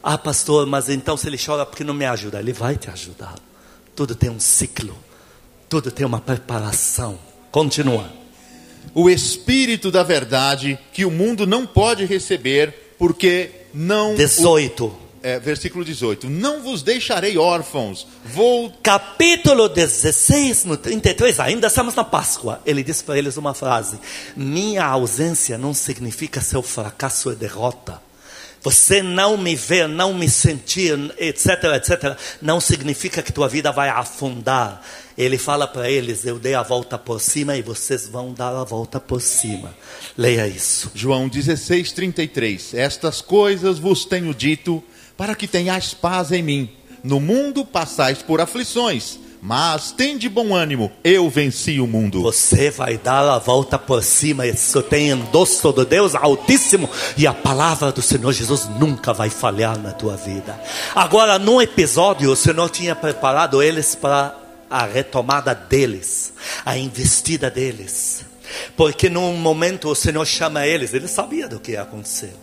[0.01, 3.35] Ah, pastor, mas então se ele chora porque não me ajuda, ele vai te ajudar.
[3.93, 4.95] Tudo tem um ciclo,
[5.67, 7.19] tudo tem uma preparação.
[7.51, 8.09] Continua.
[8.93, 14.15] O Espírito da Verdade que o mundo não pode receber, porque não.
[14.15, 15.08] 18.
[15.21, 18.71] É, versículo 18: Não vos deixarei órfãos, vou.
[18.81, 22.61] Capítulo 16, no 33, ainda estamos na Páscoa.
[22.65, 23.99] Ele diz para eles uma frase:
[24.35, 28.01] Minha ausência não significa seu fracasso e derrota.
[28.61, 33.87] Você não me ver, não me sentir, etc, etc, não significa que tua vida vai
[33.87, 34.81] afundar.
[35.17, 38.63] Ele fala para eles: Eu dei a volta por cima e vocês vão dar a
[38.63, 39.75] volta por cima.
[40.17, 40.89] Leia isso.
[40.95, 42.73] João 16, 33.
[42.73, 44.81] Estas coisas vos tenho dito
[45.19, 46.69] para que tenhais paz em mim.
[47.03, 52.21] No mundo passais por aflições, mas tende bom ânimo, eu venci o mundo.
[52.21, 57.33] Você vai dar a volta por cima, isso tem endosso do Deus Altíssimo, e a
[57.33, 60.57] palavra do Senhor Jesus nunca vai falhar na tua vida.
[60.95, 64.33] Agora, num episódio, o Senhor tinha preparado eles para
[64.69, 66.31] a retomada deles,
[66.65, 68.23] a investida deles.
[68.77, 72.33] Porque num momento o Senhor chama eles, ele sabia do que ia acontecer.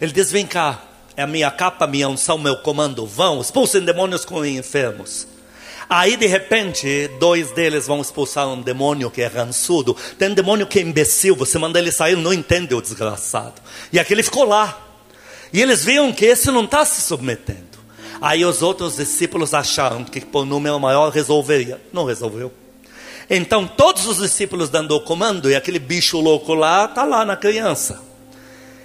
[0.00, 0.89] Ele diz: Vem cá,
[1.20, 3.06] é a minha capa, minha unção, meu comando.
[3.06, 5.28] Vão, expulsem demônios com enfermos.
[5.86, 9.94] Aí de repente, dois deles vão expulsar um demônio que é rançudo.
[10.18, 13.60] Tem demônio que é imbecil, você manda ele sair, não entende o desgraçado.
[13.92, 14.80] E aquele ficou lá.
[15.52, 17.78] E eles viram que esse não está se submetendo.
[18.18, 21.80] Aí os outros discípulos acharam que por número maior resolveria.
[21.92, 22.50] Não resolveu.
[23.28, 27.36] Então todos os discípulos dando o comando e aquele bicho louco lá está lá na
[27.36, 28.00] criança.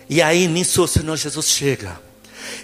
[0.10, 2.05] E aí nisso o Senhor Jesus chega.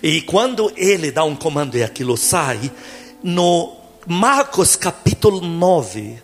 [0.02, 2.72] E quando ele dá um comando e aquilo sai,
[3.24, 3.76] no
[4.08, 6.18] Marcos capítulo 9,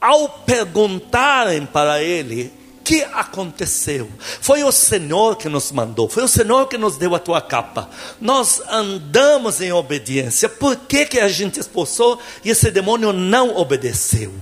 [0.00, 4.08] ao perguntarem para ele, que aconteceu?
[4.40, 7.88] Foi o Senhor que nos mandou, foi o Senhor que nos deu a tua capa.
[8.20, 10.48] Nós andamos em obediência.
[10.48, 14.32] Por que, que a gente expulsou e esse demônio não obedeceu?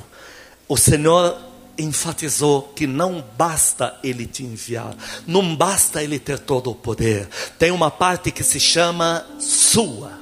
[0.67, 1.39] O Senhor
[1.81, 4.95] enfatizou que não basta ele te enviar,
[5.27, 7.29] não basta ele ter todo o poder.
[7.59, 10.21] Tem uma parte que se chama sua.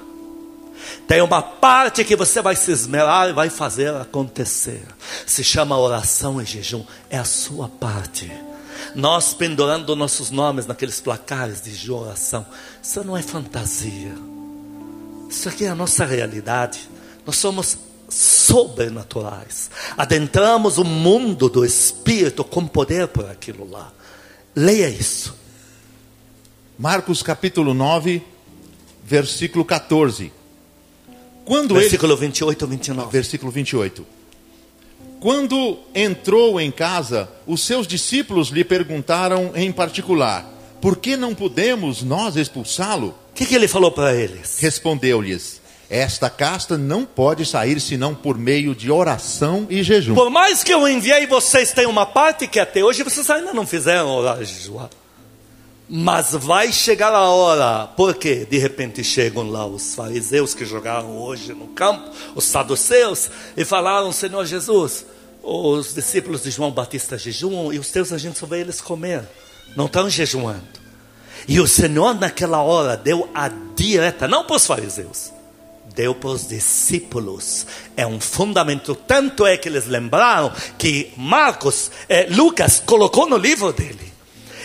[1.06, 4.86] Tem uma parte que você vai se esmerar e vai fazer acontecer.
[5.26, 6.84] Se chama oração e jejum.
[7.08, 8.30] É a sua parte.
[8.94, 12.46] Nós pendurando nossos nomes naqueles placares de oração.
[12.82, 14.14] Isso não é fantasia.
[15.28, 16.88] Isso aqui é a nossa realidade.
[17.24, 17.76] Nós somos
[18.08, 19.70] sobrenaturais.
[19.96, 23.92] Adentramos o mundo do Espírito com poder por aquilo lá.
[24.54, 25.36] Leia isso.
[26.78, 28.22] Marcos capítulo 9,
[29.04, 30.32] versículo 14.
[31.44, 33.10] Quando versículo ele, 28 ou 29.
[33.10, 34.06] Versículo 28.
[35.20, 40.46] Quando entrou em casa, os seus discípulos lhe perguntaram em particular:
[40.80, 43.08] Por que não podemos nós expulsá-lo?
[43.30, 44.58] O que, que ele falou para eles?
[44.60, 45.57] Respondeu-lhes:
[45.90, 50.14] Esta casta não pode sair senão por meio de oração e jejum.
[50.14, 53.66] Por mais que eu enviei vocês, tem uma parte que até hoje vocês ainda não
[53.66, 54.90] fizeram orar e jejuar.
[55.88, 61.54] Mas vai chegar a hora, porque de repente chegam lá os fariseus que jogaram hoje
[61.54, 65.06] no campo, os saduceus, e falaram: Senhor Jesus,
[65.42, 69.26] os discípulos de João Batista jejuam e os teus a gente só vê eles comer,
[69.74, 70.78] não estão jejuando.
[71.48, 75.32] E o Senhor, naquela hora, deu a direta, não para os fariseus,
[75.94, 77.66] deu para os discípulos.
[77.96, 78.94] É um fundamento.
[78.94, 84.08] Tanto é que eles lembraram que Marcos, eh, Lucas colocou no livro dele.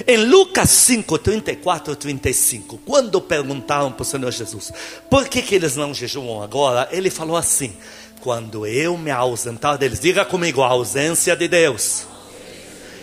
[0.08, 4.72] Em Lucas 5, 34 e 35, quando perguntaram para o Senhor Jesus,
[5.10, 6.90] por que, que eles não jejuam agora?
[6.92, 7.74] Ele falou assim:
[8.20, 12.06] quando eu me ausentar deles, diga comigo, a ausência de Deus.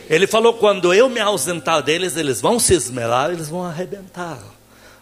[0.08, 4.38] Ele falou: quando eu me ausentar deles, eles vão se esmerar, eles vão arrebentar.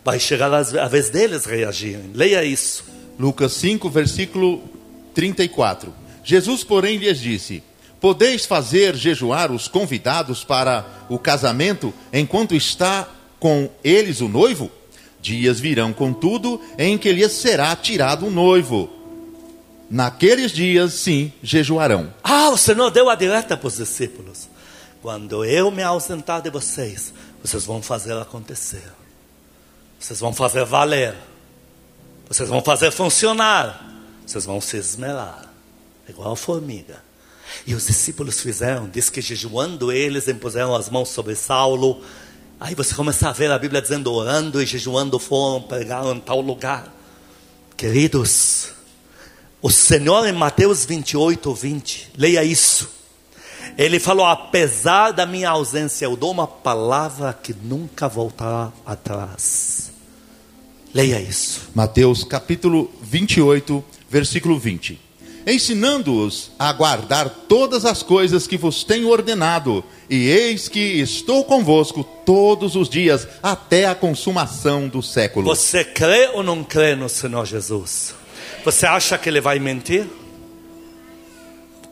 [0.05, 2.11] Vai chegar a vez deles reagirem.
[2.15, 2.85] Leia isso.
[3.19, 4.63] Lucas 5, versículo
[5.15, 5.93] 34.
[6.23, 7.63] Jesus, porém, lhes disse:
[8.01, 13.09] Podeis fazer jejuar os convidados para o casamento enquanto está
[13.41, 14.71] com eles o noivo?
[15.21, 18.89] Dias virão, contudo, em que lhes será tirado o noivo.
[19.91, 22.13] Naqueles dias, sim, jejuarão.
[22.23, 24.49] Ah, o Senhor deu a direta para os discípulos.
[25.03, 28.85] Quando eu me ausentar de vocês, vocês vão fazer acontecer.
[29.99, 31.15] Vocês vão fazer valer.
[32.29, 33.85] Vocês vão fazer funcionar.
[34.27, 35.51] Vocês vão se esmerar.
[36.09, 37.03] Igual a formiga.
[37.67, 42.03] E os discípulos fizeram, diz que jejuando eles impuseram as mãos sobre Saulo.
[42.61, 46.41] Aí você começa a ver a Bíblia dizendo orando e jejuando foram, pregaram em tal
[46.41, 46.93] lugar.
[47.77, 48.73] Queridos,
[49.63, 52.91] o Senhor em Mateus 28, 20, leia isso.
[53.77, 59.88] Ele falou: apesar da minha ausência, eu dou uma palavra que nunca voltará atrás.
[60.95, 61.69] Leia isso.
[61.75, 64.99] Mateus capítulo 28, versículo 20.
[65.47, 72.05] Ensinando-os a guardar todas as coisas que vos tenho ordenado, e eis que estou convosco
[72.25, 75.47] todos os dias, até a consumação do século.
[75.47, 78.15] Você crê ou não crê no Senhor Jesus?
[78.65, 80.07] Você acha que ele vai mentir?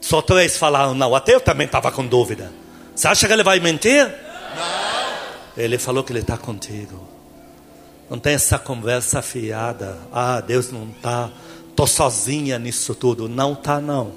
[0.01, 1.15] Só três falaram não.
[1.15, 2.53] Até eu também estava com dúvida.
[2.95, 4.05] Você acha que ele vai mentir?
[4.05, 5.63] Não.
[5.63, 7.16] Ele falou que ele está contigo.
[8.09, 9.99] Não tem essa conversa fiada.
[10.13, 11.31] Ah, Deus não está.
[11.69, 13.29] Estou sozinha nisso tudo.
[13.29, 14.13] Não está, não.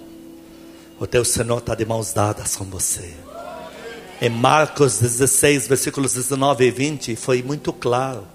[0.99, 3.13] O teu Senhor está de mãos dadas com você.
[4.21, 8.28] Em Marcos 16, versículos 19 e 20, foi muito claro.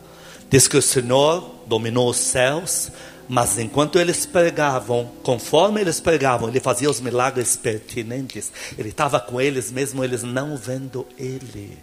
[0.51, 2.91] Diz que o Senhor dominou os céus,
[3.29, 8.51] mas enquanto eles pregavam, conforme eles pregavam, ele fazia os milagres pertinentes.
[8.77, 11.79] Ele estava com eles, mesmo eles não vendo ele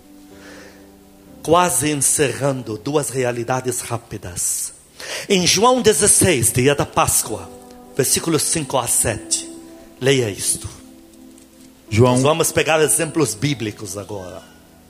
[1.44, 4.74] quase encerrando duas realidades rápidas.
[5.28, 7.50] Em João 16, dia da Páscoa,
[7.96, 9.50] versículos 5 a 7.
[10.00, 10.70] Leia isto.
[11.90, 14.42] João, Nós vamos pegar exemplos bíblicos agora.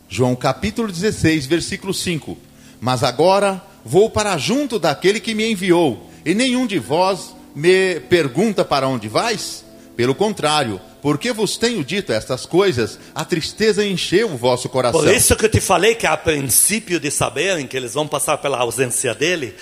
[0.08, 2.38] João capítulo 16, versículo 5.
[2.80, 8.64] Mas agora vou para junto daquele que me enviou, e nenhum de vós me pergunta
[8.64, 9.64] para onde vais?
[9.96, 15.02] Pelo contrário, porque vos tenho dito estas coisas, a tristeza encheu o vosso coração.
[15.02, 18.38] Por isso que eu te falei que a princípio de saberem que eles vão passar
[18.38, 19.56] pela ausência dele,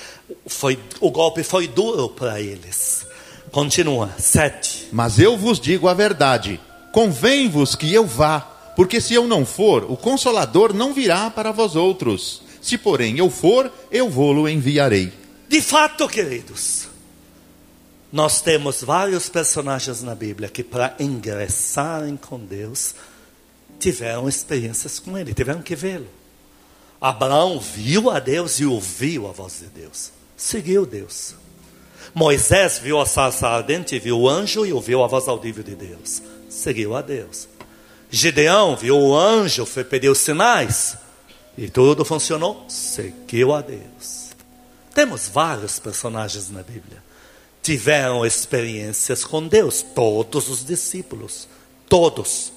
[0.45, 3.08] foi, o golpe foi duro para eles.
[3.52, 4.89] Continua, sete.
[4.91, 6.60] Mas eu vos digo a verdade:
[6.91, 8.41] convém-vos que eu vá,
[8.75, 12.41] porque se eu não for, o consolador não virá para vós outros.
[12.62, 15.13] Se porém eu for, eu vou-lo enviarei.
[15.47, 16.88] De fato, queridos,
[18.12, 22.95] nós temos vários personagens na Bíblia que, para ingressarem com Deus,
[23.80, 26.08] tiveram experiências com Ele, tiveram que vê-lo.
[27.00, 31.36] Abraão viu a Deus e ouviu a voz de Deus, seguiu Deus.
[32.13, 36.22] Moisés viu a sarça ardente, viu o anjo e ouviu a voz audível de Deus,
[36.50, 37.48] seguiu a Deus.
[38.10, 40.98] Gideão viu o anjo, foi pedir os sinais
[41.56, 44.30] e tudo funcionou, seguiu a Deus.
[44.95, 47.09] Temos vários personagens na Bíblia
[47.62, 51.48] tiveram experiências com Deus, todos os discípulos,
[51.88, 52.52] todos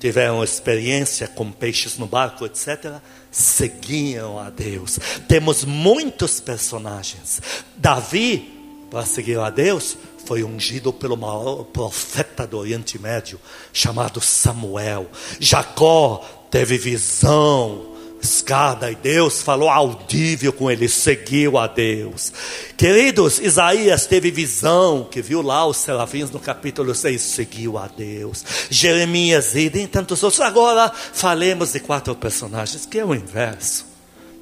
[0.00, 3.00] tiveram experiência com peixes no barco, etc.
[3.30, 4.98] Seguiam a Deus.
[5.28, 7.40] Temos muitos personagens.
[7.76, 13.38] Davi, para seguir a Deus, foi ungido pelo maior profeta do Oriente Médio,
[13.72, 15.06] chamado Samuel.
[15.38, 17.89] Jacó teve visão
[18.22, 22.32] escada e Deus falou audível com ele, seguiu a Deus.
[22.76, 28.44] Queridos, Isaías teve visão, que viu lá os serafins no capítulo 6, seguiu a Deus.
[28.68, 30.40] Jeremias e tantos outros.
[30.40, 33.86] Agora falemos de quatro personagens, que é o inverso.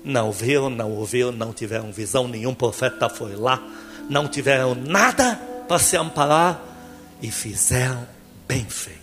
[0.05, 3.63] Não viram, não ouviram, não tiveram visão, nenhum profeta foi lá,
[4.09, 5.35] não tiveram nada
[5.67, 6.63] para se amparar
[7.21, 8.07] e fizeram
[8.47, 8.98] bem feito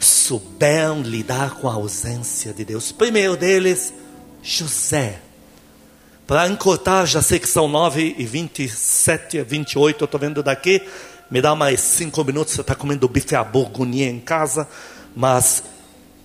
[0.00, 2.92] souberam lidar com a ausência de Deus.
[2.92, 3.92] Primeiro deles,
[4.42, 5.20] José.
[6.26, 10.82] Para encurtar, já sei que são 9 e 27 e 28, eu estou vendo daqui.
[11.30, 14.68] Me dá mais cinco minutos, você está comendo bife à bourguignon em casa,
[15.16, 15.62] mas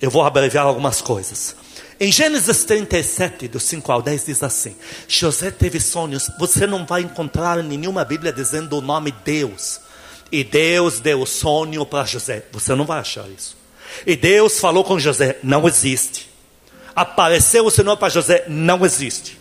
[0.00, 1.56] eu vou abreviar algumas coisas.
[1.98, 4.74] Em Gênesis 37, do 5 ao 10, diz assim:
[5.06, 6.30] José teve sonhos.
[6.38, 9.80] Você não vai encontrar em nenhuma Bíblia dizendo o nome Deus.
[10.30, 12.44] E Deus deu sonho para José.
[12.52, 13.56] Você não vai achar isso.
[14.06, 16.30] E Deus falou com José: não existe.
[16.94, 19.38] Apareceu o Senhor para José: não existe.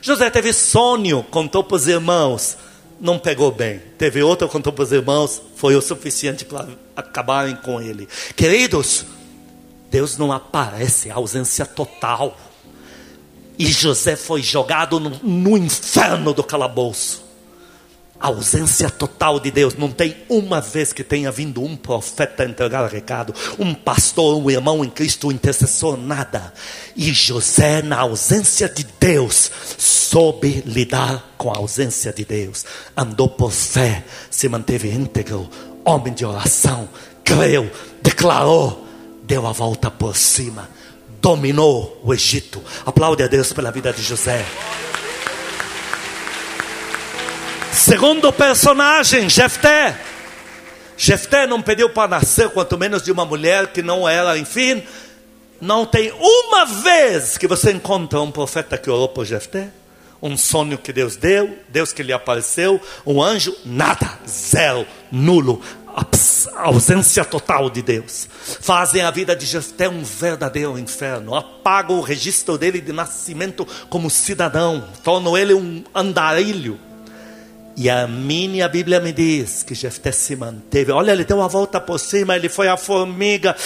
[0.00, 2.58] José teve sonho, contou para os irmãos,
[3.00, 3.80] não pegou bem.
[3.96, 8.06] Teve outro, contou para os irmãos, foi o suficiente para acabarem com ele.
[8.36, 9.06] Queridos,
[9.90, 12.36] Deus não aparece, ausência total.
[13.58, 17.23] E José foi jogado no, no inferno do calabouço
[18.26, 19.74] ausência total de Deus.
[19.74, 24.84] Não tem uma vez que tenha vindo um profeta entregar recado, um pastor, um irmão
[24.84, 26.52] em Cristo, um intercessor, nada.
[26.96, 32.64] E José, na ausência de Deus, soube lidar com a ausência de Deus.
[32.96, 35.48] Andou por fé, se manteve íntegro,
[35.84, 36.88] homem de oração,
[37.22, 37.70] creu,
[38.02, 38.86] declarou,
[39.24, 40.68] deu a volta por cima,
[41.20, 42.62] dominou o Egito.
[42.84, 44.44] Aplaude a Deus pela vida de José.
[47.84, 49.94] Segundo personagem, Jefté.
[50.96, 54.82] Jefté não pediu para nascer, quanto menos de uma mulher que não era, enfim.
[55.60, 59.68] Não tem uma vez que você encontra um profeta que orou por Jefté.
[60.22, 65.60] Um sonho que Deus deu, Deus que lhe apareceu, um anjo, nada, zero, nulo,
[66.56, 68.26] ausência total de Deus.
[68.62, 71.34] Fazem a vida de Jefté um verdadeiro inferno.
[71.34, 76.80] Apagam o registro dele de nascimento como cidadão, tornam ele um andarilho.
[77.76, 80.92] E a minha Bíblia me diz que Jefté se manteve.
[80.92, 83.56] Olha, ele deu a volta por cima, ele foi a formiga.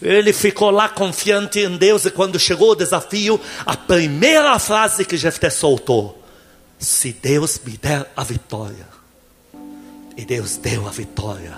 [0.00, 5.16] Ele ficou lá confiante em Deus e quando chegou o desafio, a primeira frase que
[5.16, 6.20] Jefté soltou:
[6.76, 8.88] Se Deus me der a vitória.
[10.16, 11.56] E Deus deu a vitória.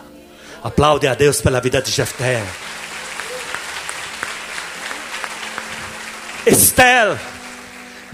[0.63, 2.45] Aplaude a Deus pela vida de Jefté.
[6.47, 7.19] Esther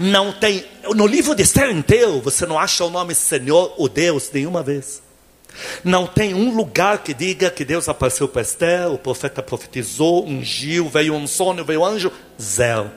[0.01, 4.29] não tem, no livro de Esther inteiro, você não acha o nome Senhor ou Deus
[4.33, 5.01] nenhuma vez.
[5.83, 10.89] Não tem um lugar que diga que Deus apareceu para Esther, o profeta profetizou, ungiu,
[10.89, 12.11] veio um sonho, veio um anjo.
[12.41, 12.89] Zero.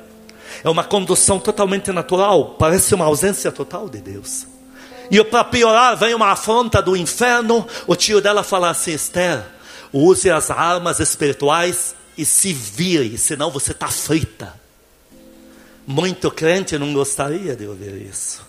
[0.63, 4.47] É uma condução totalmente natural, parece uma ausência total de Deus.
[5.11, 7.67] E para piorar, vem uma afronta do inferno.
[7.87, 9.45] O tio dela fala assim: Esther,
[9.93, 14.64] use as armas espirituais e se vire, senão você está frita.
[15.87, 18.45] Muito crente não gostaria de ouvir isso.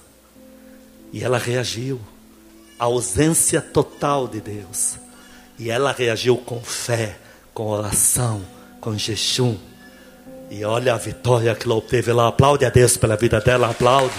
[1.11, 1.99] E ela reagiu
[2.79, 4.97] a ausência total de Deus.
[5.57, 7.17] E ela reagiu com fé,
[7.53, 8.41] com oração,
[8.79, 9.57] com jejum.
[10.49, 12.11] E olha a vitória que ela obteve.
[12.11, 14.13] Ela aplaude a Deus pela vida dela, aplaude.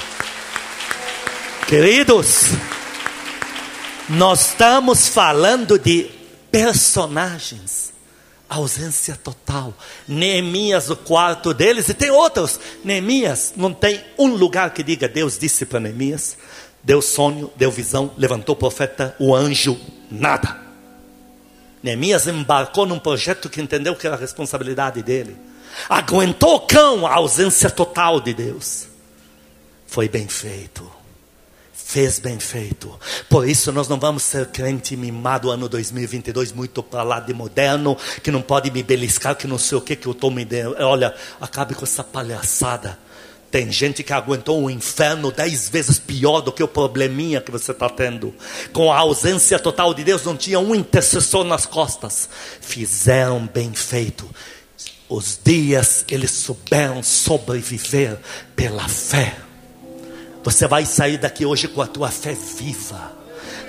[1.67, 2.51] Queridos,
[4.09, 6.11] nós estamos falando de
[6.51, 7.93] personagens.
[8.49, 9.75] Ausência total.
[10.07, 12.61] Neemias, o quarto deles, e tem outros.
[12.85, 16.37] Neemias não tem um lugar que diga Deus disse para Neemias
[16.87, 19.77] deu sonho, deu visão, levantou o profeta, o anjo,
[20.09, 20.57] nada.
[21.83, 25.37] Neemias embarcou num projeto que entendeu que era a responsabilidade dele.
[25.89, 28.87] Aguentou o cão, a ausência total de Deus.
[29.85, 30.89] Foi bem feito.
[31.89, 32.99] Fez bem feito.
[33.31, 37.97] Por isso nós não vamos ser crente mimado ano 2022, muito para lá de moderno,
[38.25, 40.75] que não pode me beliscar, que não sei o que que eu estou me dando.
[40.81, 42.99] Olha, acabe com essa palhaçada.
[43.53, 47.71] Tem gente que aguentou um inferno dez vezes pior do que o probleminha que você
[47.71, 48.35] está tendo.
[48.73, 52.29] Com a ausência total de Deus, não tinha um intercessor nas costas.
[52.61, 54.29] Fizeram bem feito.
[55.09, 58.19] Os dias eles souberam sobreviver
[58.57, 59.46] pela fé.
[60.47, 63.17] Você vai sair daqui hoje com a tua fé viva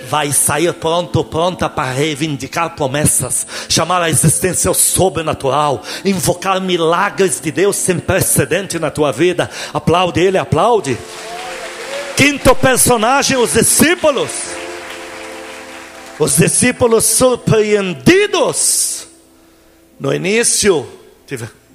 [0.08, 7.52] vai sair pronto, pronta para reivindicar promessas, chamar a existência o sobrenatural, invocar milagres de
[7.52, 9.50] Deus sem precedente na tua vida.
[9.74, 10.98] Aplaude ele, aplaude.
[12.16, 14.32] Quinto personagem, os discípulos.
[16.20, 19.08] Os discípulos surpreendidos.
[20.00, 20.88] No início,
[21.26, 21.67] tiveram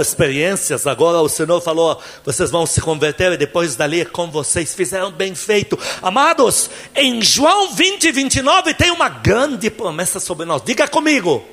[0.00, 4.74] experiências, agora o Senhor falou: vocês vão se converter e depois dali é com vocês
[4.74, 5.78] fizeram bem feito.
[6.00, 10.62] Amados, em João 20, 29 tem uma grande promessa sobre nós.
[10.62, 11.44] Diga comigo: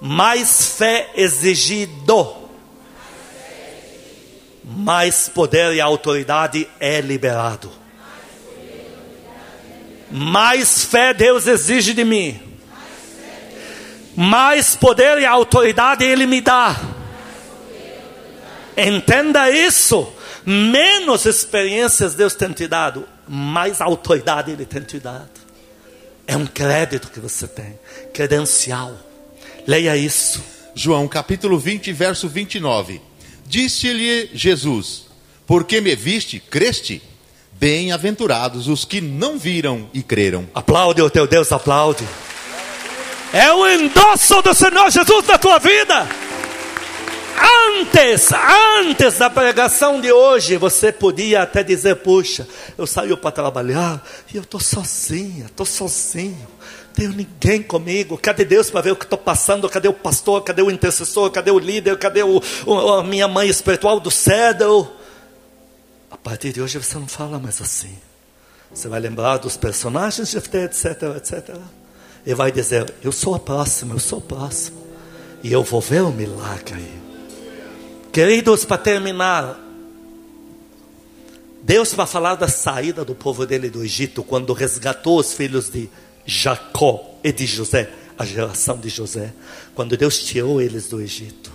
[0.00, 2.34] mais fé exigido,
[4.64, 7.70] mais poder e autoridade é liberado.
[10.10, 12.40] Mais fé Deus exige de mim.
[14.16, 16.95] Mais poder e autoridade Ele me dá
[18.76, 20.12] Entenda isso.
[20.44, 25.30] Menos experiências Deus tem te dado, mais autoridade Ele tem te dado.
[26.26, 27.78] É um crédito que você tem,
[28.12, 28.96] credencial.
[29.66, 30.42] Leia isso.
[30.74, 33.00] João capítulo 20, verso 29.
[33.46, 35.06] Disse-lhe Jesus:
[35.46, 37.02] Porque me viste, creste?
[37.52, 40.46] Bem-aventurados os que não viram e creram.
[40.54, 42.06] Aplaude o teu Deus, aplaude.
[43.32, 46.25] É o endosso do Senhor Jesus na tua vida.
[47.36, 52.46] Antes, antes da pregação de hoje, você podia até dizer: Puxa,
[52.78, 56.46] eu saio para trabalhar e eu estou sozinha, estou sozinho,
[56.94, 58.16] tenho ninguém comigo.
[58.16, 59.68] Cadê Deus para ver o que estou passando?
[59.68, 60.42] Cadê o pastor?
[60.42, 61.30] Cadê o intercessor?
[61.30, 61.98] Cadê o líder?
[61.98, 64.90] Cadê o, o, a minha mãe espiritual do céu?
[66.10, 67.96] A partir de hoje você não fala mais assim.
[68.72, 71.56] Você vai lembrar dos personagens de etc, etc.
[72.24, 74.86] E vai dizer: Eu sou a próxima, eu sou o próximo.
[75.42, 76.95] E eu vou ver o milagre.
[78.16, 79.60] Queridos, para terminar,
[81.62, 85.90] Deus vai falar da saída do povo dele do Egito, quando resgatou os filhos de
[86.24, 89.34] Jacó e de José, a geração de José,
[89.74, 91.52] quando Deus tirou eles do Egito.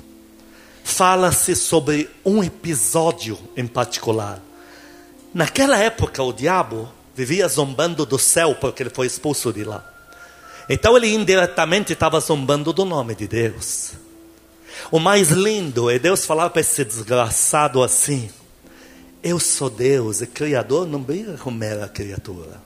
[0.83, 4.39] Fala-se sobre um episódio em particular.
[5.33, 9.83] Naquela época, o diabo vivia zombando do céu porque ele foi expulso de lá.
[10.69, 13.93] Então ele indiretamente estava zombando do nome de Deus.
[14.91, 18.29] O mais lindo é Deus falar para esse desgraçado assim:
[19.23, 22.61] Eu sou Deus e Criador, não briga com mera criatura.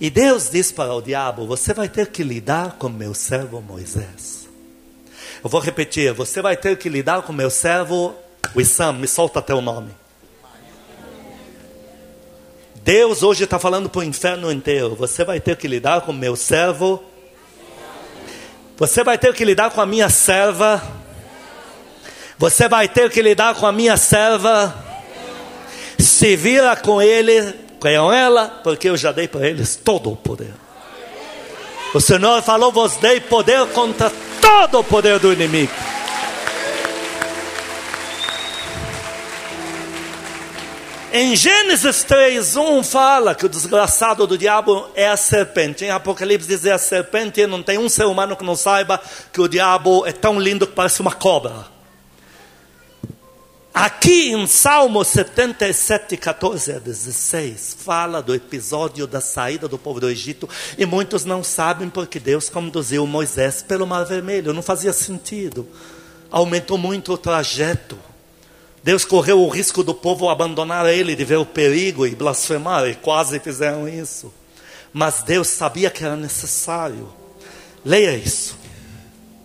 [0.00, 4.48] E Deus diz para o diabo: Você vai ter que lidar com meu servo Moisés.
[5.42, 8.14] Eu vou repetir: Você vai ter que lidar com meu servo
[8.54, 9.90] Wissam, me solta teu nome.
[12.82, 16.34] Deus hoje está falando para o inferno inteiro: Você vai ter que lidar com meu
[16.36, 17.02] servo.
[18.78, 20.80] Você vai ter que lidar com a minha serva.
[22.38, 24.72] Você vai ter que lidar com a minha serva.
[25.98, 30.54] Se vira com ele, com ela, porque eu já dei para eles todo o poder.
[31.92, 35.72] O Senhor falou: Vos dei poder contra todo o poder do inimigo.
[41.10, 45.82] Em Gênesis 3:1 fala que o desgraçado do diabo é a serpente.
[45.82, 49.00] Em Apocalipse diz é a serpente, não tem um ser humano que não saiba
[49.32, 51.64] que o diabo é tão lindo que parece uma cobra.
[53.72, 60.10] Aqui em Salmo 77, 14 a 16, fala do episódio da saída do povo do
[60.10, 60.46] Egito,
[60.76, 65.66] e muitos não sabem porque Deus conduziu Moisés pelo Mar Vermelho, não fazia sentido,
[66.30, 68.07] aumentou muito o trajeto.
[68.82, 72.94] Deus correu o risco do povo abandonar ele, de ver o perigo e blasfemar, e
[72.94, 74.32] quase fizeram isso.
[74.92, 77.08] Mas Deus sabia que era necessário.
[77.84, 78.56] Leia isso.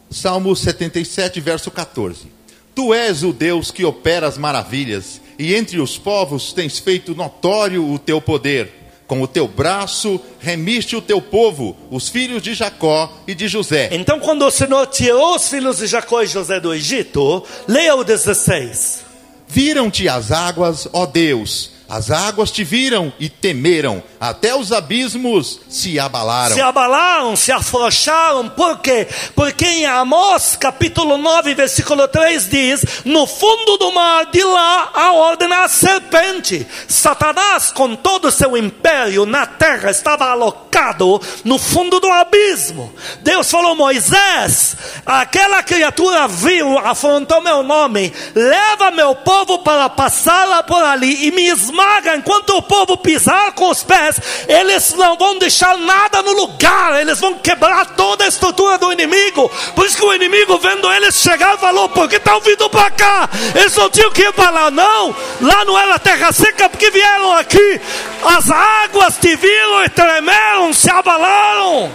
[0.10, 2.32] Salmo 77, verso 14.
[2.76, 7.86] Tu és o Deus que opera as maravilhas, e entre os povos tens feito notório
[7.92, 8.82] o teu poder.
[9.06, 13.90] Com o teu braço remiste o teu povo, os filhos de Jacó e de José.
[13.92, 18.04] Então, quando o Senhor tirou os filhos de Jacó e José do Egito, leia o
[18.04, 19.13] 16.
[19.54, 26.00] Viram-te as águas, ó Deus, as águas te viram e temeram, até os abismos se
[26.00, 26.56] abalaram.
[26.56, 29.08] Se abalaram, se afrouxaram, por quê?
[29.36, 35.14] Porque em Amós, capítulo 9, versículo 3 diz: No fundo do mar, de lá, a
[35.14, 36.66] ordem a serpente.
[36.88, 42.92] Satanás, com todo o seu império na terra, estava alocado no fundo do abismo.
[43.22, 44.76] Deus falou: Moisés,
[45.06, 51.50] aquela criatura viu, afrontou meu nome, leva meu povo para passá-la por ali e me
[51.50, 51.83] esmaga
[52.16, 57.20] enquanto o povo pisar com os pés, eles não vão deixar nada no lugar, eles
[57.20, 59.50] vão quebrar toda a estrutura do inimigo.
[59.76, 63.30] Por isso que o inimigo, vendo eles chegar, falou: Por que estão vindo para cá?
[63.56, 65.16] Eles não tinham que ir para lá, não.
[65.42, 67.82] Lá não era terra seca, porque vieram aqui.
[68.26, 71.92] As águas te viram e tremeram, se abalaram.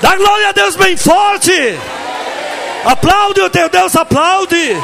[0.00, 1.78] Dá glória a Deus bem forte.
[2.84, 4.76] Aplaude o teu Deus, aplaude.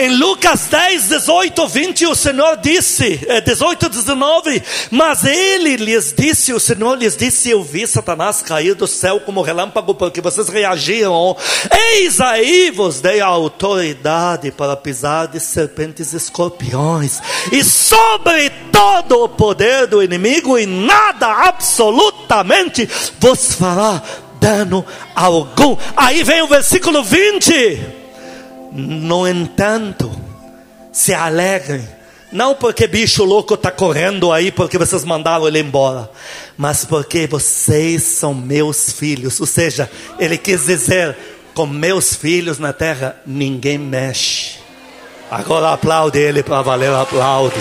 [0.00, 6.58] Em Lucas 10, 18, 20, o Senhor disse, 18, 19, mas ele lhes disse, o
[6.58, 11.36] Senhor lhes disse, eu vi Satanás cair do céu como relâmpago, porque vocês reagiram.
[11.70, 17.20] Eis aí vos dei a autoridade para pisar de serpentes e escorpiões,
[17.52, 22.88] e sobre todo o poder do inimigo, e nada absolutamente
[23.18, 24.02] vos fará
[24.40, 24.82] dano
[25.14, 25.76] algum.
[25.94, 27.99] Aí vem o versículo 20.
[28.72, 30.10] No entanto,
[30.92, 31.86] se alegrem,
[32.32, 36.08] não porque bicho louco está correndo aí porque vocês mandaram ele embora,
[36.56, 39.40] mas porque vocês são meus filhos.
[39.40, 41.16] Ou seja, ele quis dizer:
[41.54, 44.58] com meus filhos na terra ninguém mexe.
[45.30, 47.54] Agora aplaude ele para valer, aplaude.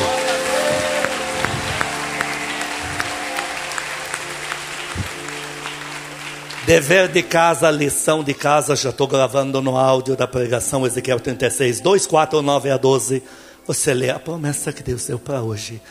[6.69, 11.81] Dever de casa, lição de casa, já estou gravando no áudio da pregação Ezequiel 36,
[11.81, 13.23] 2, 4, 9 a 12.
[13.65, 15.81] Você lê a promessa que Deus deu para hoje.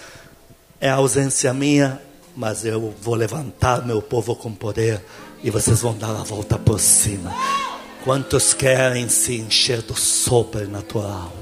[0.81, 2.01] É ausência minha,
[2.37, 5.05] mas eu vou levantar meu povo com poder
[5.43, 7.35] e vocês vão dar a volta por cima.
[8.05, 11.38] Quantos querem se encher do sobrenatural?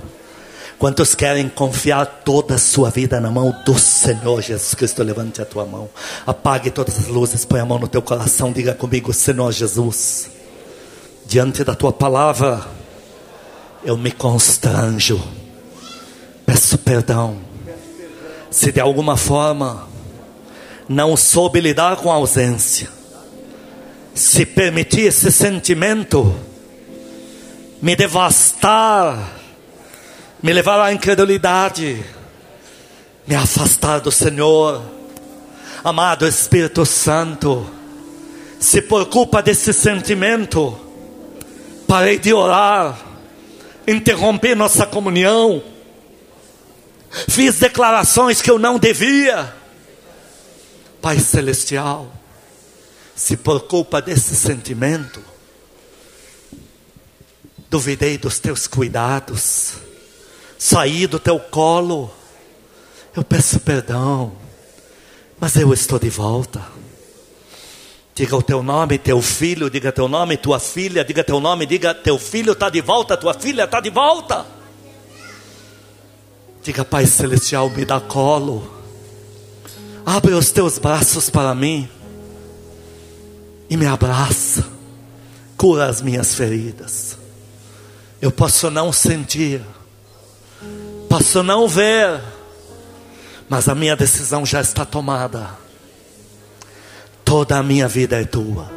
[0.79, 5.03] Quantos querem confiar toda a sua vida na mão do Senhor Jesus Cristo?
[5.03, 5.89] Levante a tua mão.
[6.27, 8.53] Apague todas as luzes, põe a mão no teu coração.
[8.53, 10.31] Diga comigo, Senhor Jesus.
[11.25, 12.63] Diante da tua palavra,
[13.83, 15.19] eu me constranjo.
[16.45, 17.39] Peço perdão.
[18.51, 19.89] Se de alguma forma
[20.89, 22.89] não soube lidar com a ausência,
[24.15, 26.35] se permitir esse sentimento
[27.81, 29.36] me devastar,
[30.43, 32.05] me levar à incredulidade,
[33.27, 34.83] me afastar do Senhor.
[35.83, 37.69] Amado Espírito Santo,
[38.59, 40.79] se por culpa desse sentimento
[41.87, 42.99] parei de orar,
[43.87, 45.63] interrompi nossa comunhão,
[47.29, 49.55] fiz declarações que eu não devia.
[51.01, 52.13] Pai Celestial,
[53.15, 55.23] se por culpa desse sentimento,
[57.71, 59.86] duvidei dos teus cuidados,
[60.59, 62.11] saí do teu colo,
[63.15, 64.33] eu peço perdão,
[65.39, 66.63] mas eu estou de volta.
[68.15, 71.95] Diga o teu nome, teu filho, diga teu nome, tua filha, diga teu nome, diga
[71.95, 74.47] teu filho está de volta, tua filha está de volta.
[76.63, 78.69] Diga, Pai Celestial, me dá colo.
[80.05, 81.89] Abre os teus braços para mim
[83.69, 84.67] e me abraça.
[85.57, 87.19] Cura as minhas feridas.
[88.21, 89.61] Eu posso não sentir,
[91.17, 92.21] posso não ver,
[93.49, 95.49] mas a minha decisão já está tomada
[97.25, 98.71] toda a minha vida é tua.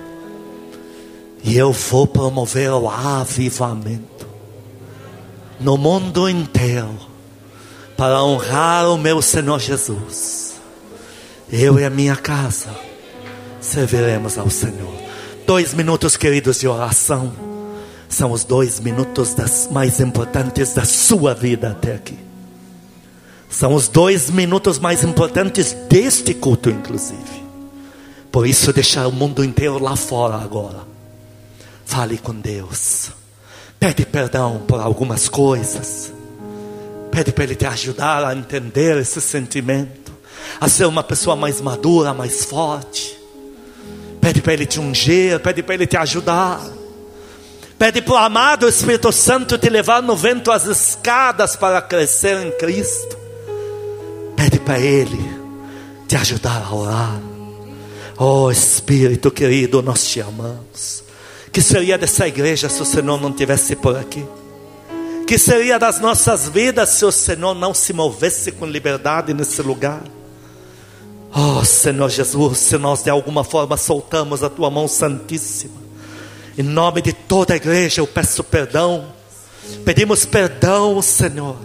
[1.43, 4.25] E eu vou promover o avivamento
[5.59, 6.97] no mundo inteiro
[7.97, 10.53] para honrar o meu Senhor Jesus.
[11.51, 12.69] Eu e a minha casa
[13.59, 14.93] serviremos ao Senhor.
[15.45, 17.49] Dois minutos, queridos, de oração
[18.09, 22.28] são os dois minutos das mais importantes da sua vida até aqui.
[23.49, 27.43] São os dois minutos mais importantes deste culto, inclusive.
[28.31, 30.87] Por isso, deixar o mundo inteiro lá fora agora.
[31.83, 33.09] Fale com Deus.
[33.79, 36.13] Pede perdão por algumas coisas.
[37.09, 40.13] Pede para Ele te ajudar a entender esse sentimento.
[40.61, 43.17] A ser uma pessoa mais madura, mais forte.
[44.21, 45.39] Pede para Ele te ungir.
[45.39, 46.61] Pede para Ele te ajudar.
[47.79, 52.51] Pede para o amado Espírito Santo te levar no vento as escadas para crescer em
[52.51, 53.18] Cristo.
[54.39, 55.19] Pede para Ele
[56.07, 57.21] te ajudar a orar.
[58.17, 61.03] Oh Espírito querido, nós te amamos.
[61.51, 64.25] Que seria dessa igreja se o Senhor não tivesse por aqui?
[65.27, 70.03] Que seria das nossas vidas se o Senhor não se movesse com liberdade nesse lugar?
[71.35, 75.81] Oh Senhor Jesus, se nós de alguma forma soltamos a tua mão santíssima,
[76.57, 79.05] em nome de toda a igreja eu peço perdão,
[79.83, 81.57] pedimos perdão, Senhor,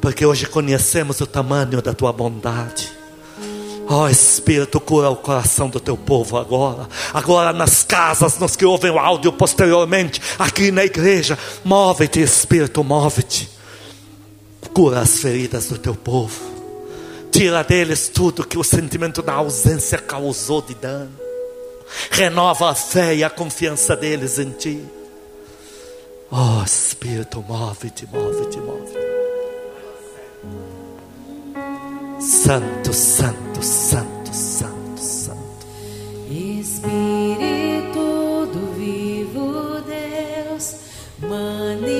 [0.00, 2.98] porque hoje conhecemos o tamanho da tua bondade.
[3.90, 6.86] Ó oh, Espírito, cura o coração do teu povo agora.
[7.12, 11.38] Agora nas casas, nos que ouvem o áudio posteriormente, aqui na igreja.
[11.64, 13.48] Move-te, Espírito, move-te.
[14.74, 16.38] Cura as feridas do teu povo.
[17.32, 21.12] Tira deles tudo que o sentimento da ausência causou de dano.
[22.10, 24.84] Renova a fé e a confiança deles em ti.
[26.30, 29.07] Ó oh, Espírito, move-te, move-te, move-te.
[32.20, 35.66] Santo, Santo, Santo, Santo, Santo.
[36.28, 36.86] Espírito
[38.52, 40.74] do vivo Deus,
[41.20, 41.98] manifesta.